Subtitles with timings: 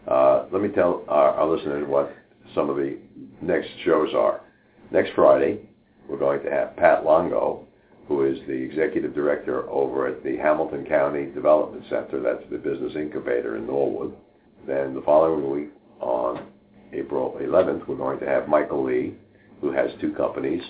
[0.08, 2.14] Uh, let me tell our, our listeners what
[2.54, 2.98] some of the
[3.40, 4.40] next shows are.
[4.90, 5.60] Next Friday,
[6.08, 7.66] we're going to have Pat Longo,
[8.06, 12.20] who is the executive director over at the Hamilton County Development Center.
[12.20, 14.14] That's the business incubator in Norwood.
[14.66, 16.46] Then the following week, on
[16.92, 19.14] April 11th, we're going to have Michael Lee,
[19.60, 20.62] who has two companies.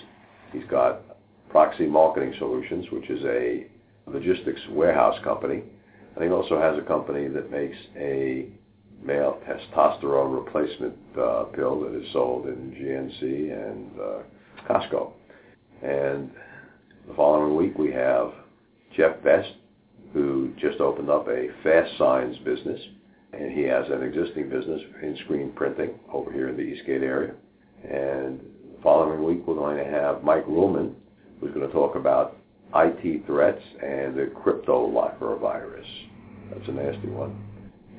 [0.53, 1.01] He's got
[1.49, 3.67] Proxy Marketing Solutions, which is a
[4.07, 5.61] logistics warehouse company.
[6.15, 8.47] And he also has a company that makes a
[9.03, 14.23] male testosterone replacement uh, pill that is sold in GNC and uh,
[14.67, 15.11] Costco.
[15.81, 16.31] And
[17.07, 18.31] the following week we have
[18.95, 19.49] Jeff Best,
[20.13, 22.81] who just opened up a FASTSIGNS business,
[23.33, 27.33] and he has an existing business in screen printing over here in the Eastgate area.
[27.83, 30.93] And the following week we're going to have Mike Ruhlman,
[31.39, 32.37] who's going to talk about
[32.73, 35.87] IT threats and the CryptoLocker virus.
[36.51, 37.35] That's a nasty one.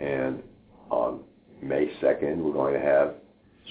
[0.00, 0.42] And
[0.90, 1.20] on
[1.62, 3.14] May 2nd, we're going to have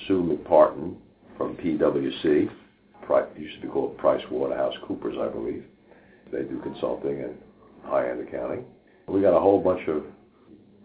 [0.07, 0.95] Sue McParton
[1.37, 2.49] from PwC
[3.37, 5.63] used to be called Price Waterhouse Coopers, I believe.
[6.31, 7.35] They do consulting and
[7.83, 8.65] high-end accounting.
[9.07, 10.03] We got a whole bunch of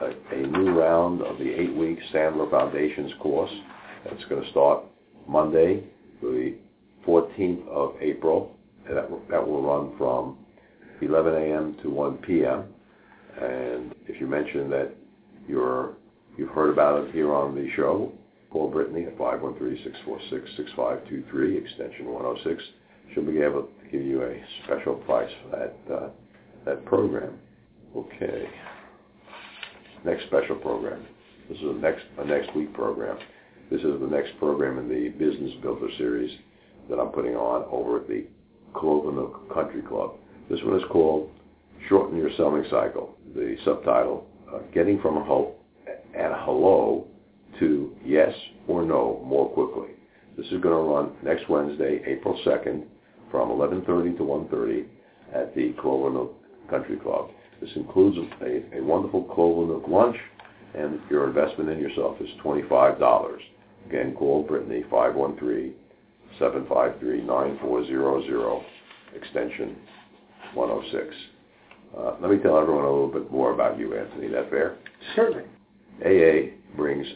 [0.00, 3.52] a, a new round of the eight-week Sandler Foundations course.
[4.04, 4.82] That's going to start
[5.28, 5.84] Monday,
[6.20, 6.56] the
[7.06, 8.50] 14th of April.
[8.86, 10.36] And that, that will run from
[11.00, 11.76] 11 a.m.
[11.82, 12.64] to 1 p.m.
[13.40, 14.90] And if you mention that
[15.48, 15.94] you're
[16.36, 18.12] you've heard about it here on the show,
[18.50, 22.60] call Brittany at 513-646-6523, extension 106.
[23.14, 26.08] She'll be able to give you a special price for that uh,
[26.64, 27.38] that program.
[27.96, 28.48] Okay
[30.04, 31.04] next special program.
[31.48, 33.18] This is a next a next week program.
[33.70, 36.30] This is the next program in the Business Builder series
[36.88, 38.26] that I'm putting on over at the
[38.74, 40.12] Clovernook Country Club.
[40.50, 41.30] This one is called
[41.88, 43.16] Shorten Your Selling Cycle.
[43.34, 45.64] The subtitle, uh, Getting from a Hope
[46.14, 47.06] and a Hello
[47.58, 48.34] to Yes
[48.68, 49.94] or No More Quickly.
[50.36, 52.84] This is going to run next Wednesday, April 2nd,
[53.30, 54.84] from 11.30 to 1.30
[55.34, 56.32] at the Clovernook
[56.74, 57.30] Country Club.
[57.60, 60.16] This includes a, a wonderful Clovernook lunch,
[60.74, 63.38] and your investment in yourself is $25.
[63.86, 64.82] Again, call Brittany
[66.40, 68.64] 513-753-9400,
[69.14, 69.76] extension
[70.54, 71.14] 106.
[71.96, 74.26] Uh, let me tell everyone a little bit more about you, Anthony.
[74.26, 74.78] Is that fair?
[75.14, 75.44] Certainly.
[76.04, 77.06] AA brings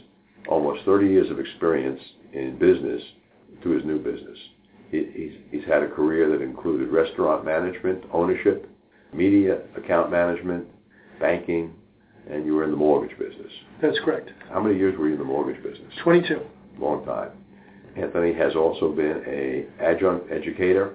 [0.48, 2.00] almost 30 years of experience
[2.32, 3.02] in business
[3.64, 4.38] to his new business.
[4.92, 8.67] He, he's, he's had a career that included restaurant management, ownership,
[9.18, 10.66] media, account management,
[11.20, 11.74] banking,
[12.30, 13.52] and you were in the mortgage business.
[13.82, 14.30] That's correct.
[14.50, 15.92] How many years were you in the mortgage business?
[16.02, 16.40] 22.
[16.78, 17.30] Long time.
[17.96, 20.94] Anthony has also been a adjunct educator.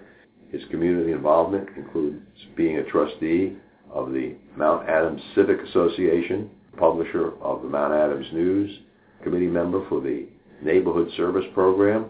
[0.51, 2.21] His community involvement includes
[2.55, 3.57] being a trustee
[3.91, 8.79] of the Mount Adams Civic Association, publisher of the Mount Adams News,
[9.23, 10.27] committee member for the
[10.61, 12.05] Neighborhood Service Program.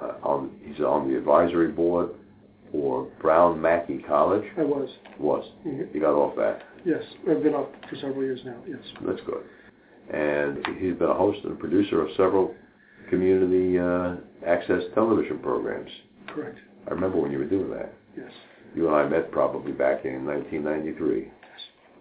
[0.00, 2.10] Uh, on, he's on the advisory board
[2.72, 4.44] for Brown Mackie College?
[4.58, 4.88] I was.
[5.20, 5.44] Was.
[5.66, 5.94] Mm-hmm.
[5.94, 6.62] You got off that?
[6.84, 7.02] Yes.
[7.30, 8.80] I've been off for several years now, yes.
[9.06, 9.44] That's good.
[10.12, 12.54] And he's been a host and producer of several
[13.08, 14.16] community uh,
[14.46, 15.90] access television programs.
[16.28, 16.58] Correct.
[16.88, 17.92] I remember when you were doing that.
[18.16, 18.30] Yes.
[18.74, 21.20] You and I met probably back in 1993.
[21.20, 21.30] Yes.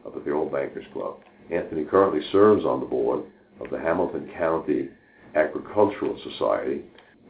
[0.05, 1.17] Up at the Old Bankers Club.
[1.51, 3.23] Anthony currently serves on the board
[3.59, 4.89] of the Hamilton County
[5.35, 6.81] Agricultural Society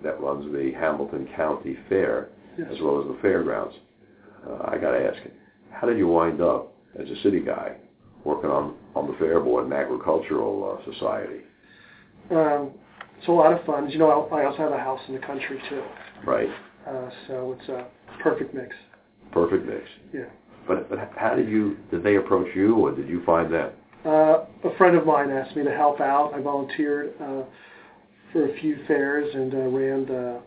[0.04, 2.30] that runs the Hamilton County Fair.
[2.60, 3.76] As well as the fairgrounds.
[4.48, 5.18] Uh, I got to ask,
[5.72, 7.76] how did you wind up as a city guy
[8.24, 11.42] working on, on the fair board and agricultural uh, society?
[12.30, 12.72] Um,
[13.18, 13.90] it's a lot of fun.
[13.90, 15.84] You know, I I also have a house in the country too,
[16.26, 16.50] Right.
[16.88, 17.88] uh, so it's a
[18.22, 18.76] perfect mix.
[19.32, 19.84] Perfect mix.
[20.14, 20.26] Yeah.
[20.68, 23.72] But, but how did you, did they approach you or did you find them?
[24.06, 26.34] Uh, a friend of mine asked me to help out.
[26.34, 27.44] I volunteered uh,
[28.32, 30.42] for a few fairs and uh, ran the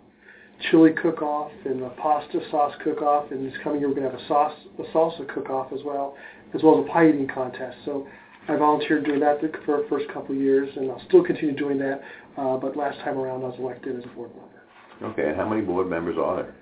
[0.71, 3.31] chili cook-off and the pasta sauce cook-off.
[3.31, 6.17] And this coming year we're going to have a sauce, a salsa cook-off as well,
[6.55, 7.77] as well as a pie eating contest.
[7.85, 8.07] So
[8.49, 11.79] I volunteered doing that for the first couple of years, and I'll still continue doing
[11.79, 12.03] that.
[12.37, 15.13] Uh, but last time around I was elected as a board member.
[15.13, 16.55] Okay, and how many board members are there?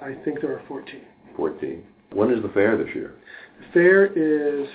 [0.00, 1.00] I think there are 14.
[1.36, 1.82] 14.
[2.12, 3.14] When is the fair this year?
[3.60, 4.68] The fair is,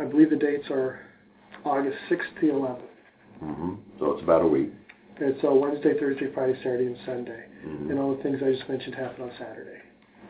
[0.00, 1.00] I believe the dates are
[1.64, 2.80] August 6th to 11th.
[3.42, 3.74] Mm-hmm.
[3.98, 4.72] So it's about a week.
[5.18, 7.44] It's uh, Wednesday, Thursday, Friday, Saturday, and Sunday.
[7.64, 7.90] Mhm.
[7.90, 9.80] And all the things I just mentioned happen on Saturday.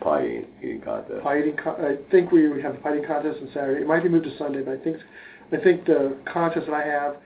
[0.00, 1.22] Pie eating, contest.
[1.22, 3.80] Pie eating, co- I think we have the pie eating contest on Saturday.
[3.82, 4.98] It might be moved to Sunday, but I think
[5.52, 7.16] I think the contest that I have,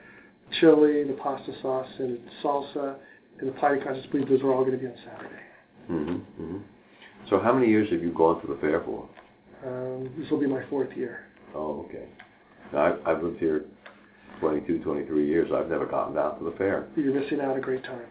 [0.59, 2.95] chili, the pasta sauce, and salsa,
[3.39, 5.41] and the pie eating contest, I believe those are all going to be on Saturday.
[5.87, 6.57] hmm hmm
[7.29, 9.07] So how many years have you gone to the fair for?
[9.65, 11.25] Um, this will be my fourth year.
[11.53, 12.05] Oh, okay.
[12.73, 13.65] Now, I've, I've lived here
[14.39, 15.51] 22, 23 years.
[15.53, 16.87] I've never gotten down to the fair.
[16.95, 18.05] You're missing out a great time.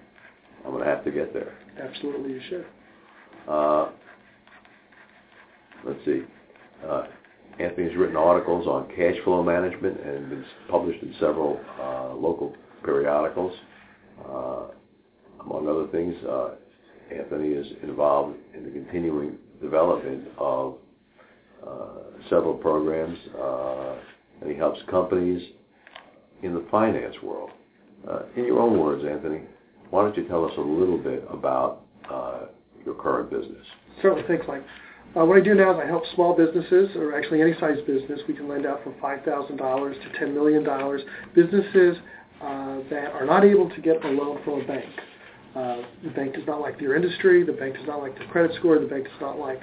[0.65, 1.57] I'm going to have to get there.
[1.81, 2.67] Absolutely, you should.
[3.49, 3.91] Uh,
[5.85, 6.23] let's see.
[6.87, 7.05] Uh,
[7.59, 13.55] Anthony's written articles on cash flow management and been published in several uh, local periodicals.
[14.25, 14.67] Uh,
[15.45, 16.51] among other things, uh,
[17.15, 20.77] Anthony is involved in the continuing development of
[21.67, 21.87] uh,
[22.29, 23.97] several programs, uh,
[24.41, 25.43] and he helps companies
[26.43, 27.51] in the finance world.
[28.09, 29.43] Uh, in your own words, Anthony,
[29.91, 32.47] why don't you tell us a little bit about uh,
[32.85, 33.67] your current business?
[34.01, 34.65] Certainly, thanks, Mike.
[35.17, 38.21] Uh, what I do now is I help small businesses, or actually any size business.
[38.29, 40.65] We can lend out from $5,000 to $10 million.
[41.35, 41.97] Businesses
[42.41, 44.89] uh, that are not able to get a loan from a bank.
[45.57, 47.45] Uh, the bank does not like their industry.
[47.45, 48.79] The bank does not like their credit score.
[48.79, 49.61] The bank does not like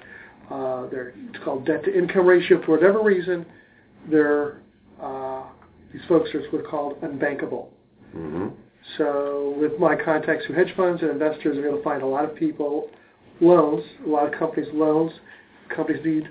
[0.51, 2.63] uh, their, it's called debt to income ratio.
[2.65, 3.45] For whatever reason,
[4.11, 4.59] they're,
[5.01, 5.36] uh,
[5.91, 7.67] these folks are what's called unbankable.
[8.15, 8.47] Mm-hmm.
[8.97, 12.25] So with my contacts through hedge funds and investors, I'm able to find a lot
[12.25, 12.89] of people
[13.41, 15.11] loans, a lot of companies loans.
[15.75, 16.29] Companies need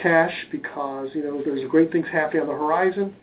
[0.00, 3.14] cash because, you know, there's great things happening on the horizon,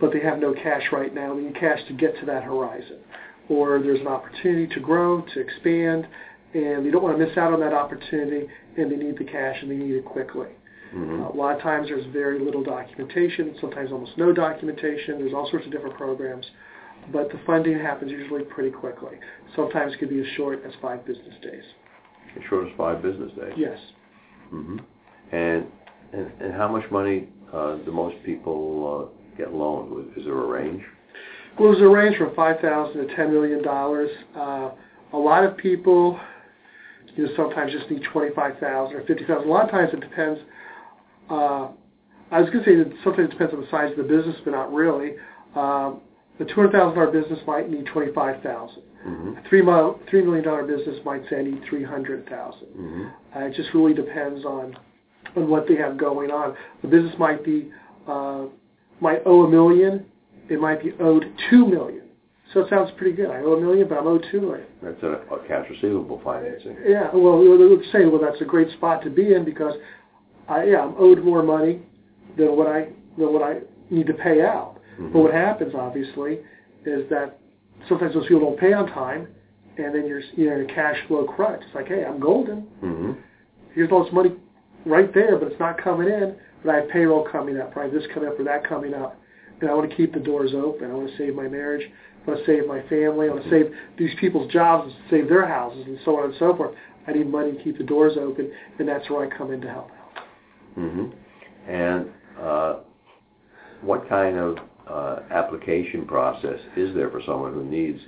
[0.00, 1.34] but they have no cash right now.
[1.34, 2.98] They need cash to get to that horizon.
[3.48, 6.08] Or there's an opportunity to grow, to expand,
[6.54, 9.56] and they don't want to miss out on that opportunity, and they need the cash
[9.60, 10.48] and they need it quickly.
[10.94, 11.22] Mm-hmm.
[11.22, 15.18] Uh, a lot of times there's very little documentation, sometimes almost no documentation.
[15.18, 16.46] There's all sorts of different programs,
[17.12, 19.18] but the funding happens usually pretty quickly.
[19.56, 21.64] Sometimes it could be as short as five business days.
[22.36, 23.54] As short as five business days.
[23.56, 23.78] Yes.
[24.52, 24.78] Mm-hmm.
[25.32, 25.66] And,
[26.12, 30.16] and and how much money uh, do most people uh, get loaned?
[30.16, 30.82] Is there a range?
[31.58, 34.10] Well, there's a range from five thousand to ten million dollars.
[34.36, 34.70] Uh,
[35.12, 36.20] a lot of people,
[37.16, 39.48] you know, sometimes just need twenty-five thousand or fifty thousand.
[39.48, 40.40] A lot of times it depends.
[41.30, 41.68] Uh,
[42.30, 44.36] I was going to say that sometimes it depends on the size of the business,
[44.44, 45.12] but not really.
[45.54, 46.00] Um,
[46.38, 48.82] the two hundred thousand dollar business might need twenty-five thousand.
[49.06, 49.38] Mm-hmm.
[49.38, 52.68] A three mile, three million dollar business might say I need three hundred thousand.
[52.76, 53.04] Mm-hmm.
[53.36, 54.76] Uh, it just really depends on
[55.36, 56.56] on what they have going on.
[56.82, 57.70] The business might be
[58.08, 58.46] uh,
[59.00, 60.06] might owe a million.
[60.48, 62.02] It might be owed two million.
[62.52, 63.30] So it sounds pretty good.
[63.30, 64.66] I owe a million, but I'm owed two million.
[64.82, 66.76] That's an accounts receivable financing.
[66.86, 67.10] Yeah.
[67.12, 69.74] Well, we would say, well, that's a great spot to be in because
[70.48, 71.80] I, yeah, I'm owed more money
[72.36, 73.60] than what I than what I
[73.90, 74.78] need to pay out.
[74.94, 75.12] Mm-hmm.
[75.12, 76.38] But what happens, obviously,
[76.84, 77.38] is that
[77.88, 79.28] sometimes those people don't pay on time,
[79.78, 81.62] and then you're you're in a cash flow crunch.
[81.66, 82.62] It's like, hey, I'm golden.
[82.82, 83.12] Mm-hmm.
[83.72, 84.32] Here's all this money
[84.86, 86.36] right there, but it's not coming in.
[86.64, 87.92] But I have payroll coming up, right?
[87.92, 89.20] This coming up or that coming up,
[89.60, 90.90] and I want to keep the doors open.
[90.90, 91.90] I want to save my marriage.
[92.26, 93.28] I want to save my family.
[93.28, 96.34] I want to save these people's jobs, and save their houses, and so on and
[96.38, 96.74] so forth.
[97.06, 99.68] I need money to keep the doors open, and that's where I come in to
[99.68, 99.90] help.
[100.78, 101.70] Mm-hmm.
[101.70, 102.08] And
[102.40, 102.76] uh,
[103.82, 108.00] what kind of uh, application process is there for someone who needs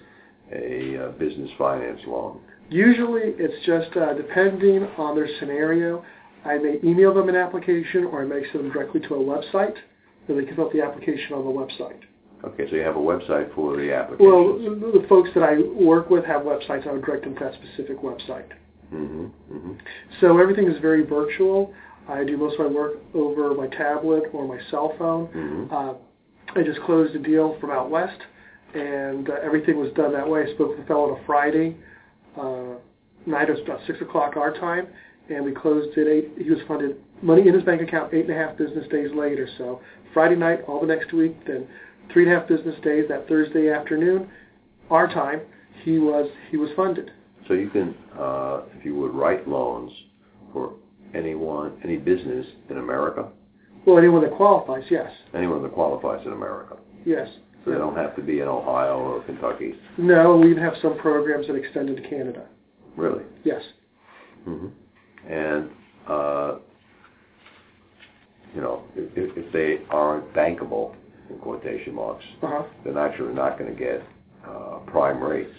[0.52, 2.40] a uh, business finance loan?
[2.68, 6.04] Usually, it's just uh, depending on their scenario.
[6.44, 9.74] I may email them an application, or I may send them directly to a website,
[10.28, 12.00] and they can fill out the application on the website.
[12.44, 14.26] Okay, so you have a website for the application.
[14.26, 16.86] Well, the the folks that I work with have websites.
[16.86, 18.50] I would direct them to that specific website.
[18.92, 19.24] mm-hmm.
[19.52, 19.72] Mm-hmm.
[20.20, 21.72] So everything is very virtual.
[22.08, 25.26] I do most of my work over my tablet or my cell phone.
[25.28, 25.74] Mm-hmm.
[25.74, 25.94] Uh,
[26.58, 28.20] I just closed a deal from out west.
[28.74, 30.42] and uh, everything was done that way.
[30.42, 31.76] I spoke with a fellow on a Friday
[32.36, 32.78] uh,
[33.26, 33.48] night.
[33.48, 34.86] It was about six o'clock our time,
[35.30, 36.30] and we closed at eight.
[36.38, 39.48] He was funded money in his bank account eight and a half business days later.
[39.58, 39.80] So
[40.12, 41.66] Friday night, all the next week, then
[42.12, 44.28] three and a half business days that Thursday afternoon,
[44.90, 45.40] our time,
[45.82, 47.10] he was he was funded.
[47.48, 49.92] So you can, uh, if you would, write loans
[50.52, 50.74] for
[51.14, 53.28] anyone, any business in America.
[53.86, 55.10] Well, anyone that qualifies, yes.
[55.34, 56.76] Anyone that qualifies in America.
[57.04, 57.28] Yes.
[57.64, 59.74] So they don't have to be in Ohio or Kentucky.
[59.98, 62.46] No, we even have some programs that extend into Canada.
[62.96, 63.24] Really?
[63.44, 63.62] Yes.
[64.44, 64.68] hmm
[65.28, 65.70] And
[66.08, 66.56] uh,
[68.54, 70.94] you know, if, if they aren't bankable,
[71.28, 72.62] in quotation marks, Uh-huh.
[72.84, 74.02] they're naturally not going to get
[74.48, 75.50] uh, prime rates.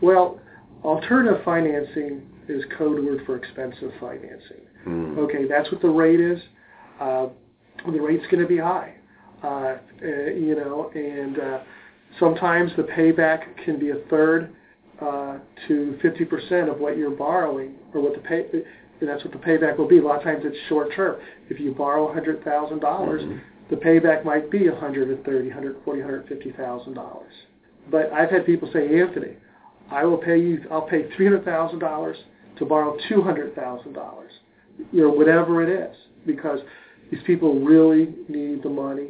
[0.00, 0.40] Well,
[0.84, 4.60] alternative financing is code word for expensive financing.
[4.86, 5.18] Mm.
[5.18, 6.40] Okay, that's what the rate is.
[7.00, 7.26] Uh,
[7.86, 8.94] the rate's going to be high,
[9.42, 11.58] uh, uh, you know, and uh,
[12.18, 14.54] sometimes the payback can be a third
[15.00, 18.46] uh, to 50% of what you're borrowing, or what the pay.
[19.02, 19.98] That's what the payback will be.
[19.98, 21.20] A lot of times it's short term.
[21.50, 23.40] If you borrow $100,000, dollars Mhm.
[23.68, 27.32] the payback might be 130, 140, 150,000 dollars.
[27.90, 29.36] But I've had people say, Anthony,
[29.90, 30.64] I will pay you.
[30.70, 32.16] I'll pay three hundred thousand dollars
[32.56, 34.32] to borrow two hundred thousand dollars,
[34.92, 35.96] you know, whatever it is,
[36.26, 36.60] because
[37.10, 39.08] these people really need the money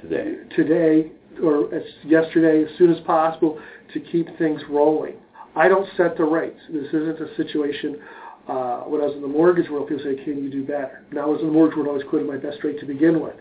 [0.00, 0.36] Today.
[0.54, 1.12] today
[1.42, 3.60] or as yesterday, as soon as possible,
[3.92, 5.14] to keep things rolling.
[5.54, 6.60] I don't set the rates.
[6.70, 8.00] This isn't a situation.
[8.48, 11.22] Uh, when I was in the mortgage world, people say, "Can you do better?" When
[11.22, 13.34] I was in the mortgage world, I always quoted my best rate to begin with.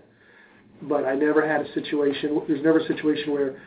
[0.83, 2.41] But I never had a situation.
[2.47, 3.61] There's never a situation where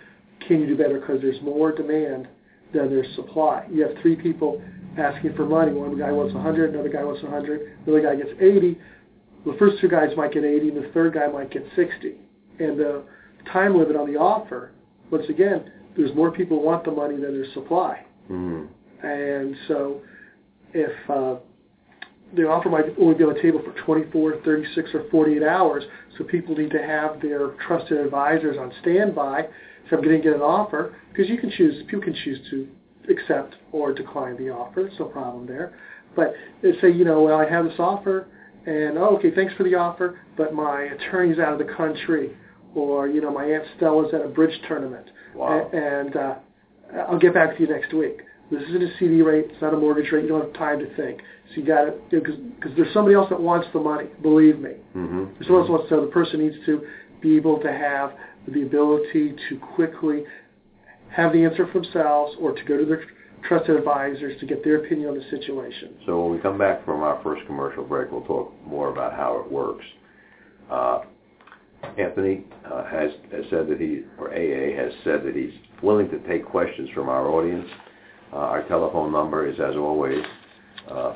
[0.47, 2.29] can you do better because there's more demand
[2.73, 3.67] than there's supply.
[3.71, 4.63] You have three people
[4.99, 5.73] asking for money.
[5.73, 8.79] One guy wants 100, another guy wants 100, another guy gets 80.
[9.47, 12.15] The first two guys might get 80, and the third guy might get 60.
[12.59, 13.05] And the
[13.53, 14.73] time limit on the offer,
[15.11, 18.05] once again, there's more people who want the money than there's supply.
[18.31, 18.69] Mm.
[19.03, 20.03] And so
[20.75, 21.37] if uh,
[22.35, 25.85] the offer might only be on the table for 24, 36, or 48 hours,
[26.17, 29.49] so people need to have their trusted advisors on standby
[29.87, 32.69] if I'm going to get an offer, because you can choose, people can choose to
[33.09, 34.83] accept or decline the offer.
[34.83, 35.79] There's no problem there.
[36.17, 38.27] But they say, you know, well, I have this offer,
[38.67, 42.37] and oh, okay, thanks for the offer, but my attorney's out of the country,
[42.75, 45.71] or you know, my aunt Stella's at a bridge tournament, Wow.
[45.73, 46.35] And uh,
[47.09, 48.19] I'll get back to you next week.
[48.51, 49.47] This isn't a CD rate.
[49.51, 50.23] It's not a mortgage rate.
[50.23, 51.21] You don't have time to think.
[51.51, 54.07] So you got to, because because there's somebody else that wants the money.
[54.23, 54.73] Believe me.
[54.97, 55.25] Mm-hmm.
[55.35, 55.87] There's someone else wants.
[55.91, 56.83] So the person needs to
[57.21, 58.13] be able to have
[58.49, 60.25] the ability to quickly
[61.15, 63.05] have the answer for themselves, or to go to their
[63.47, 65.95] trusted advisors to get their opinion on the situation.
[66.07, 69.41] So when we come back from our first commercial break, we'll talk more about how
[69.41, 69.85] it works.
[70.71, 71.01] Uh,
[71.97, 76.19] Anthony uh, has, has said that he, or AA has said that he's willing to
[76.27, 77.67] take questions from our audience.
[78.33, 80.23] Uh, our telephone number is, as always,
[80.91, 81.15] uh,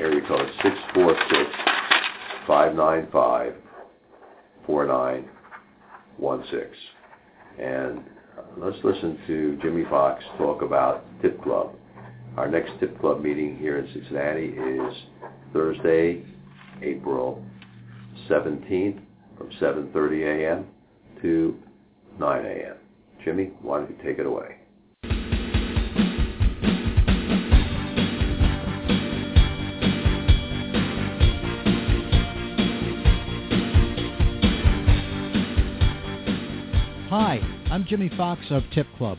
[0.00, 0.48] area code
[2.48, 5.24] 646-595-4916.
[7.58, 8.02] And
[8.56, 11.74] let's listen to Jimmy Fox talk about Tip Club.
[12.36, 14.96] Our next Tip Club meeting here in Cincinnati is
[15.52, 16.24] Thursday,
[16.82, 17.44] April
[18.28, 19.00] 17th
[19.36, 20.66] from 7.30 a.m.
[21.22, 21.56] to
[22.18, 22.76] 9 a.m.
[23.24, 24.56] Jimmy, why don't you take it away?
[37.84, 39.18] I'm Jimmy Fox of Tip Club.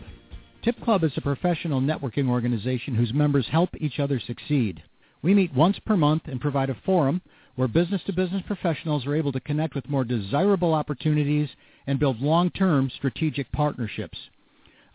[0.63, 4.81] Tip Club is a professional networking organization whose members help each other succeed.
[5.21, 7.21] We meet once per month and provide a forum
[7.55, 11.47] where business-to-business professionals are able to connect with more desirable opportunities
[11.85, 14.17] and build long-term strategic partnerships.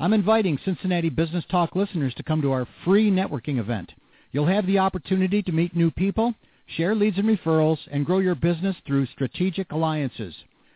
[0.01, 3.93] I'm inviting Cincinnati Business Talk listeners to come to our free networking event.
[4.33, 6.35] You'll have the opportunity to meet new people,
[6.67, 10.35] share leads and referrals, and grow your business through strategic alliances.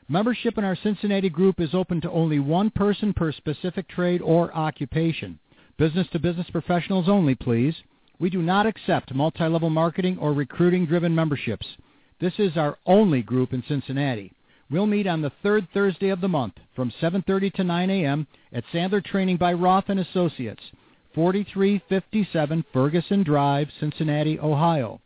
[0.09, 4.55] Membership in our Cincinnati group is open to only one person per specific trade or
[4.55, 5.39] occupation.
[5.79, 7.75] Business-to-business professionals only, please.
[8.19, 11.67] We do not accept multi-level marketing or recruiting-driven memberships.
[12.21, 14.33] This is our only group in Cincinnati.
[14.71, 18.27] We'll meet on the third Thursday of the month from 7.30 to 9 a.m.
[18.53, 20.63] at Sandler Training by Roth Associates,
[21.15, 25.01] 4357 Ferguson Drive, Cincinnati, Ohio.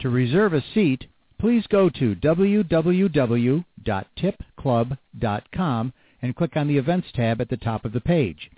[0.00, 1.06] To reserve a seat,
[1.38, 2.14] please go to
[3.84, 8.48] www.tipclub.com and click on the Events tab at the top of the page.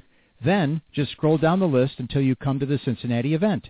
[0.44, 3.68] Then just scroll down the list until you come to the Cincinnati event.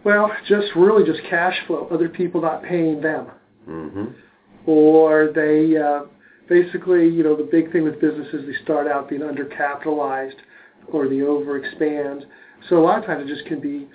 [0.03, 1.87] Well, just really just cash flow.
[1.91, 3.27] Other people not paying them,
[3.69, 4.05] mm-hmm.
[4.65, 6.05] or they uh,
[6.47, 10.35] basically, you know, the big thing with businesses they start out being undercapitalized,
[10.91, 12.25] or they overexpand.
[12.69, 13.87] So a lot of times it just can be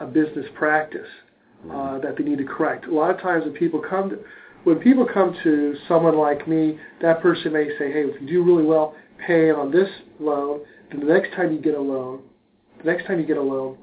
[0.00, 2.06] a business practice uh, Mm-hmm.
[2.06, 2.86] that they need to correct.
[2.86, 4.18] A lot of times when people come to
[4.64, 8.44] when people come to someone like me, that person may say, "Hey, if you do
[8.44, 8.94] really well
[9.26, 9.88] paying on this
[10.20, 10.60] loan,
[10.90, 12.22] then the next time you get a loan,
[12.78, 13.76] the next time you get a loan,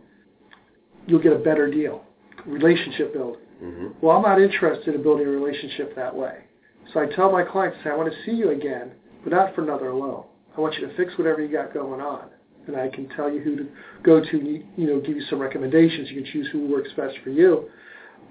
[1.06, 2.03] you'll get a better deal,
[2.45, 3.88] relationship building." Mm-hmm.
[4.01, 6.44] Well, I'm not interested in building a relationship that way.
[6.93, 8.91] So I tell my clients, I, say, I want to see you again,
[9.24, 10.26] but not for another loan.
[10.58, 12.30] I want you to fix whatever you got going on.
[12.67, 13.67] And I can tell you who to
[14.04, 16.10] go to, you know, give you some recommendations.
[16.10, 17.69] You can choose who works best for you.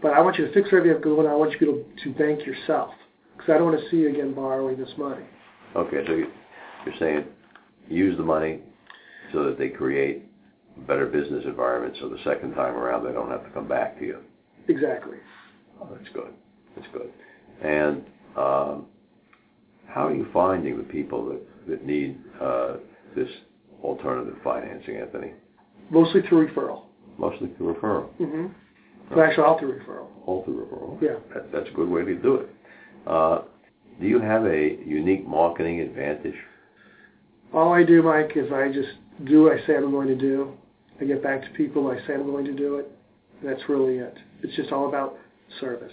[0.02, 1.32] But I want you to fix whatever you have going on.
[1.32, 2.94] I want you to be able to bank yourself.
[3.36, 5.24] Because I don't want to see you again borrowing this money.
[5.76, 7.24] Okay, so you're saying
[7.88, 8.60] use the money
[9.32, 10.24] so that they create
[10.76, 13.98] a better business environment so the second time around they don't have to come back
[13.98, 14.18] to you.
[14.68, 15.18] Exactly.
[15.80, 16.32] Oh, that's good.
[16.76, 17.12] That's good.
[17.62, 18.04] And
[18.36, 18.86] um,
[19.86, 22.76] how are you finding the people that, that need uh,
[23.14, 23.28] this
[23.82, 25.32] alternative financing, Anthony?
[25.90, 26.84] Mostly through referral.
[27.18, 28.08] Mostly through referral.
[28.20, 28.46] Mm-hmm.
[29.14, 30.06] So actually, all through referral.
[30.26, 31.00] All through referral.
[31.00, 31.18] Yeah.
[31.34, 32.50] That, that's a good way to do it.
[33.06, 33.42] Uh,
[34.00, 36.34] do you have a unique marketing advantage?
[37.52, 38.88] All I do, Mike, is I just
[39.24, 40.54] do what I say I'm going to do.
[41.00, 42.90] I get back to people I say I'm going to do it.
[43.44, 44.16] That's really it.
[44.42, 45.16] It's just all about
[45.60, 45.92] service.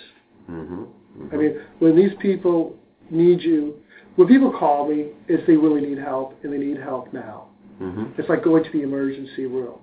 [0.50, 0.84] Mm-hmm.
[1.18, 1.36] Mm-hmm.
[1.36, 2.76] I mean, when these people
[3.10, 3.76] need you,
[4.16, 7.48] when people call me, it's they really need help, and they need help now.
[7.82, 8.20] Mm-hmm.
[8.20, 9.80] It's like going to the emergency room.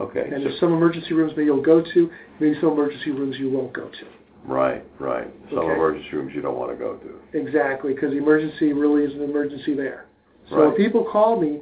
[0.00, 0.20] Okay.
[0.20, 3.50] And so- there's some emergency rooms that you'll go to, maybe some emergency rooms you
[3.50, 4.06] won't go to.
[4.46, 5.28] Right, right.
[5.50, 5.74] Some Okay.
[5.74, 7.38] emergency rooms you don't want to go to.
[7.38, 10.06] Exactly, because the emergency really is an emergency there.
[10.48, 10.66] So Right.
[10.68, 11.60] when people call me,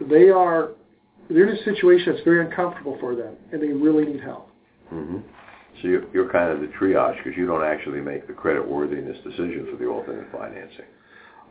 [0.00, 0.70] they are
[1.28, 4.48] they're in a situation that's very uncomfortable for them, and they really need help.
[4.88, 5.18] hmm
[5.80, 9.16] So you're, you're kind of the triage because you don't actually make the credit worthiness
[9.24, 10.86] decision for the alternate financing.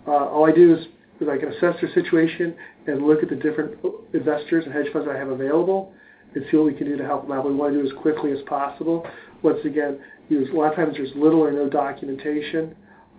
[0.08, 0.86] Uh, all I do is,
[1.22, 3.80] I can assess their situation and look at the different
[4.14, 5.94] investors and hedge funds I have available
[6.36, 7.46] and see what we can do to help them out.
[7.46, 9.08] We want to do it as quickly as possible.
[9.42, 12.76] Once again, know, a lot of times there's little or no documentation.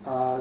[0.06, 0.40] Uh,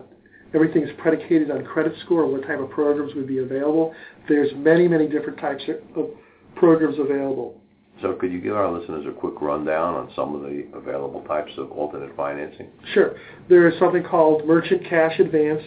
[0.53, 3.93] everything is predicated on credit score and what type of programs would be available.
[4.27, 5.63] There's many, many different types
[5.95, 6.10] of
[6.56, 7.60] programs available.
[8.01, 11.51] So could you give our listeners a quick rundown on some of the available types
[11.57, 12.67] of alternate financing?
[12.93, 13.15] Sure.
[13.49, 15.63] There is something called merchant cash advance,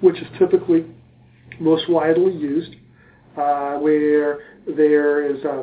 [0.00, 0.84] which is typically
[1.58, 2.76] most widely used,
[3.38, 4.40] uh, where
[4.76, 5.62] there is uh,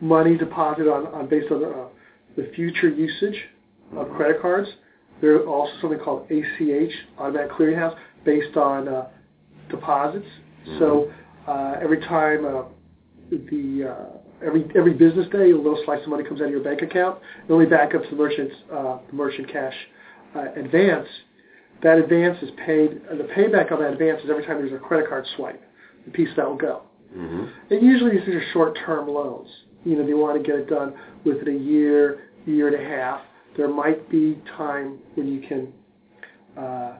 [0.00, 1.88] money deposited on, on based on uh,
[2.36, 3.36] the future usage
[3.96, 4.68] of credit cards.
[5.20, 9.08] There's also something called ACH, automatic clearinghouse, based on uh,
[9.70, 10.26] deposits.
[10.78, 11.12] So
[11.46, 12.62] uh, every time uh,
[13.30, 16.62] the uh, every every business day, a little slice of money comes out of your
[16.62, 17.18] bank account.
[17.48, 19.74] It only backups the merchant's uh, the merchant cash
[20.34, 21.08] uh, advance.
[21.82, 23.00] That advance is paid.
[23.10, 25.62] Uh, the payback on that advance is every time there's a credit card swipe.
[26.04, 26.82] The piece that will go.
[27.16, 27.74] Mm-hmm.
[27.74, 29.48] And usually these are short-term loans.
[29.84, 30.94] You know, they want to get it done
[31.24, 33.20] within a year, year and a half.
[33.56, 35.72] There might be time when you can
[36.56, 36.96] uh,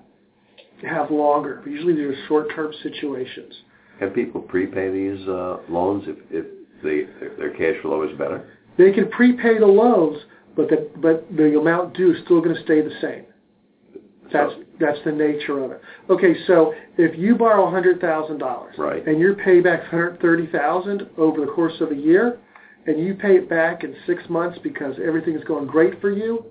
[0.89, 1.61] have longer.
[1.63, 3.55] But usually these are short-term situations.
[3.99, 6.47] Can people prepay these uh, loans if, if,
[6.83, 8.49] they, if their cash flow is better?
[8.79, 10.19] They can prepay the loans,
[10.57, 13.25] but the, but the amount due is still going to stay the same.
[14.33, 15.81] That's that's the nature of it.
[16.11, 19.07] Okay, so if you borrow hundred thousand dollars, Right.
[19.07, 22.39] and your payback's hundred thirty thousand over the course of a year,
[22.87, 26.45] and you pay it back in six months because everything is going great for you,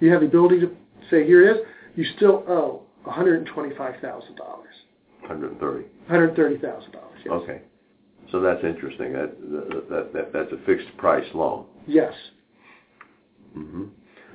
[0.00, 0.70] you have the ability to
[1.08, 1.62] say, here it is.
[1.94, 4.74] You still owe one hundred twenty-five thousand dollars,
[5.20, 5.62] 130.
[5.84, 7.18] one hundred thirty thousand dollars.
[7.24, 7.32] Yes.
[7.32, 7.60] Okay.
[8.30, 9.12] So that's interesting.
[9.12, 9.34] That,
[9.90, 11.66] that, that, that's a fixed price loan.
[11.86, 12.12] Yes.
[13.54, 13.84] hmm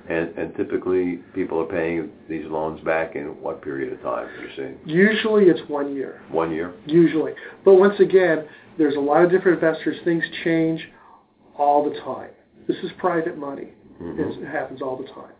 [0.09, 4.55] And, and typically people are paying these loans back in what period of time, you're
[4.57, 4.77] saying?
[4.85, 6.21] Usually it's one year.
[6.29, 6.73] One year?
[6.85, 7.33] usually.
[7.63, 8.45] But once again,
[8.77, 9.97] there's a lot of different investors.
[10.03, 10.85] Things change
[11.57, 12.31] all the time.
[12.67, 13.69] This is private money.
[14.01, 14.43] Mhm.
[14.43, 15.31] It happens all the time.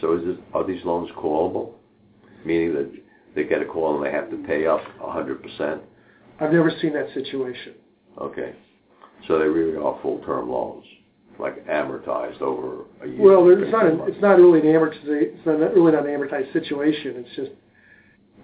[0.00, 1.74] So is it, are these loans callable?
[2.44, 2.90] Meaning that
[3.36, 5.80] they get a call and they have to pay up 100%?
[6.40, 7.74] I've never seen that situation.
[8.20, 8.54] Okay.
[9.26, 10.84] So they really are full-term loans,
[11.38, 13.20] like amortized over a year.
[13.20, 15.34] Well, it's not a, it's not really an amortization.
[15.34, 17.24] It's not really not an amortized situation.
[17.24, 17.50] It's just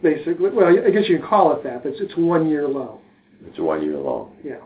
[0.02, 0.50] basically.
[0.50, 1.83] Well, I guess you can call it that.
[1.83, 2.98] But it's, it's one-year loan.
[3.46, 4.33] It's a one-year loan.
[4.44, 4.56] Yeah.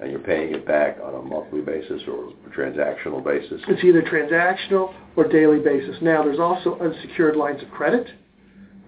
[0.00, 3.60] And you're paying it back on a monthly basis or a transactional basis?
[3.68, 5.96] It's either transactional or daily basis.
[6.00, 8.06] Now, there's also unsecured lines of credit.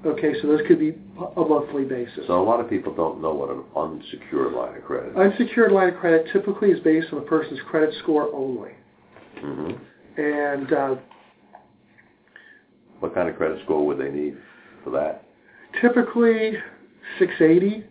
[0.05, 0.95] Okay, so those could be
[1.37, 2.25] a monthly basis.
[2.27, 5.17] So a lot of people don't know what an unsecured line of credit is.
[5.17, 8.73] Unsecured line of credit typically is based on a person's credit score only.
[9.41, 10.21] Mm-hmm.
[10.21, 10.95] And uh,
[12.99, 14.37] What kind of credit score would they need
[14.83, 15.25] for that?
[15.81, 16.53] typically
[17.19, 17.85] 680.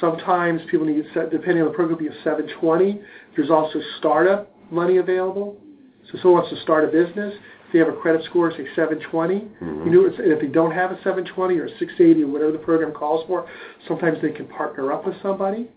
[0.00, 3.00] Sometimes people need, set, depending on the program, be a 720.
[3.36, 5.56] There's also startup money available.
[6.10, 7.34] So someone wants to start a business.
[7.72, 9.86] If they have a credit score, say 720, Mhm.
[9.86, 12.52] you know, it's- and if they don't have a 720 or a 680 or whatever
[12.52, 13.46] the program calls for,
[13.88, 15.68] sometimes they can partner up with somebody.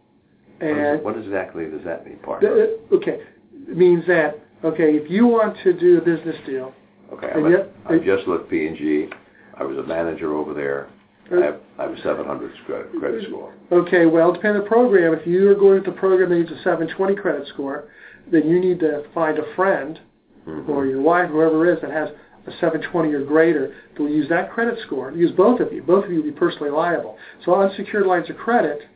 [0.59, 2.67] And what exactly does that mean, partner?
[2.91, 3.21] okay,
[3.69, 6.73] it means that okay, if you want to do a business deal,
[7.13, 9.09] Okay, and I'm yet- a, I just looked P&G.
[9.57, 10.87] I was a manager over there.
[11.31, 13.51] I have, I have a 700 credit, credit score.
[13.71, 16.51] Okay, well, depending on the program, if you are going to the program that needs
[16.51, 17.85] a 720 credit score,
[18.27, 19.99] then you need to find a friend
[20.47, 20.69] Mhm.
[20.69, 22.09] or your wife, whoever it is, that has
[22.47, 25.11] a 720 or greater that will use that credit score.
[25.11, 25.81] Use both of you.
[25.81, 27.17] Both of you will be personally liable.
[27.43, 28.87] So unsecured lines of credit,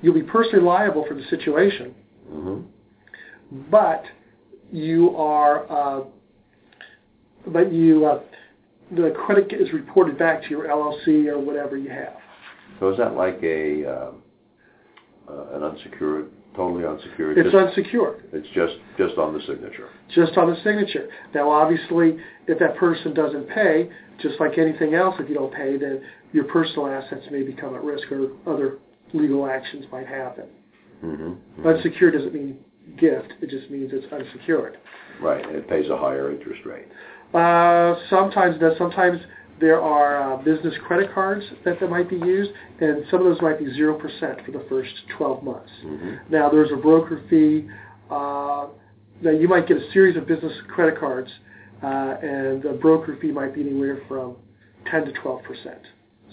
[0.00, 1.94] you'll be personally liable for the situation,
[2.32, 2.64] Mhm.
[3.70, 4.04] but
[4.72, 6.00] you are, uh,
[7.46, 8.20] but you, uh,
[8.90, 12.16] the credit is reported back to your LLC or whatever you have.
[12.80, 14.22] So is that like a um,
[15.28, 17.38] uh, an unsecured, totally unsecured?
[17.38, 18.28] It's just, unsecured.
[18.32, 19.88] it's just just on the signature.
[20.14, 21.08] just on the signature.
[21.34, 23.88] Now, obviously, if that person doesn't pay,
[24.20, 27.82] just like anything else, if you don't pay, then your personal assets may become at
[27.82, 28.78] risk or other
[29.12, 30.44] legal actions might happen.
[31.04, 31.66] Mm-hmm.
[31.66, 32.58] Unsecured doesn't mean
[32.98, 33.32] gift.
[33.40, 34.78] It just means it's unsecured.
[35.20, 36.86] Right, and it pays a higher interest rate.
[37.34, 38.76] Uh, sometimes, does.
[38.78, 39.20] sometimes
[39.60, 43.40] there are uh, business credit cards that, that might be used, and some of those
[43.40, 43.98] might be 0%
[44.44, 45.70] for the first 12 months.
[45.84, 46.32] Mm-hmm.
[46.32, 47.68] Now, there's a broker fee.
[48.10, 48.66] Uh,
[49.22, 51.30] that you might get a series of business credit cards,
[51.82, 54.36] uh, and the broker fee might be anywhere from
[54.90, 55.80] 10 to 12 percent.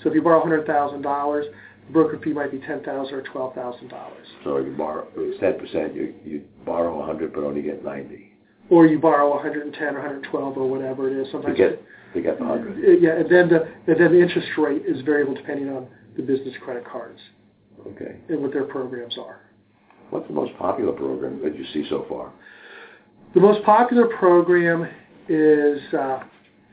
[0.01, 3.91] So if you borrow $100,000, the broker fee might be 10,000 or $12,000.
[4.43, 5.95] So if you borrow it's ten percent.
[5.95, 8.32] You you borrow a hundred but only get ninety.
[8.69, 11.32] Or you borrow 110 or 112 or whatever it is.
[11.32, 12.83] Sometimes get to get the hundred.
[12.83, 16.23] Uh, yeah, and then the and then the interest rate is variable depending on the
[16.23, 17.19] business credit cards
[17.87, 18.17] Okay.
[18.29, 19.41] and what their programs are.
[20.09, 22.33] What's the most popular program that you see so far?
[23.33, 24.87] The most popular program
[25.27, 26.23] is uh,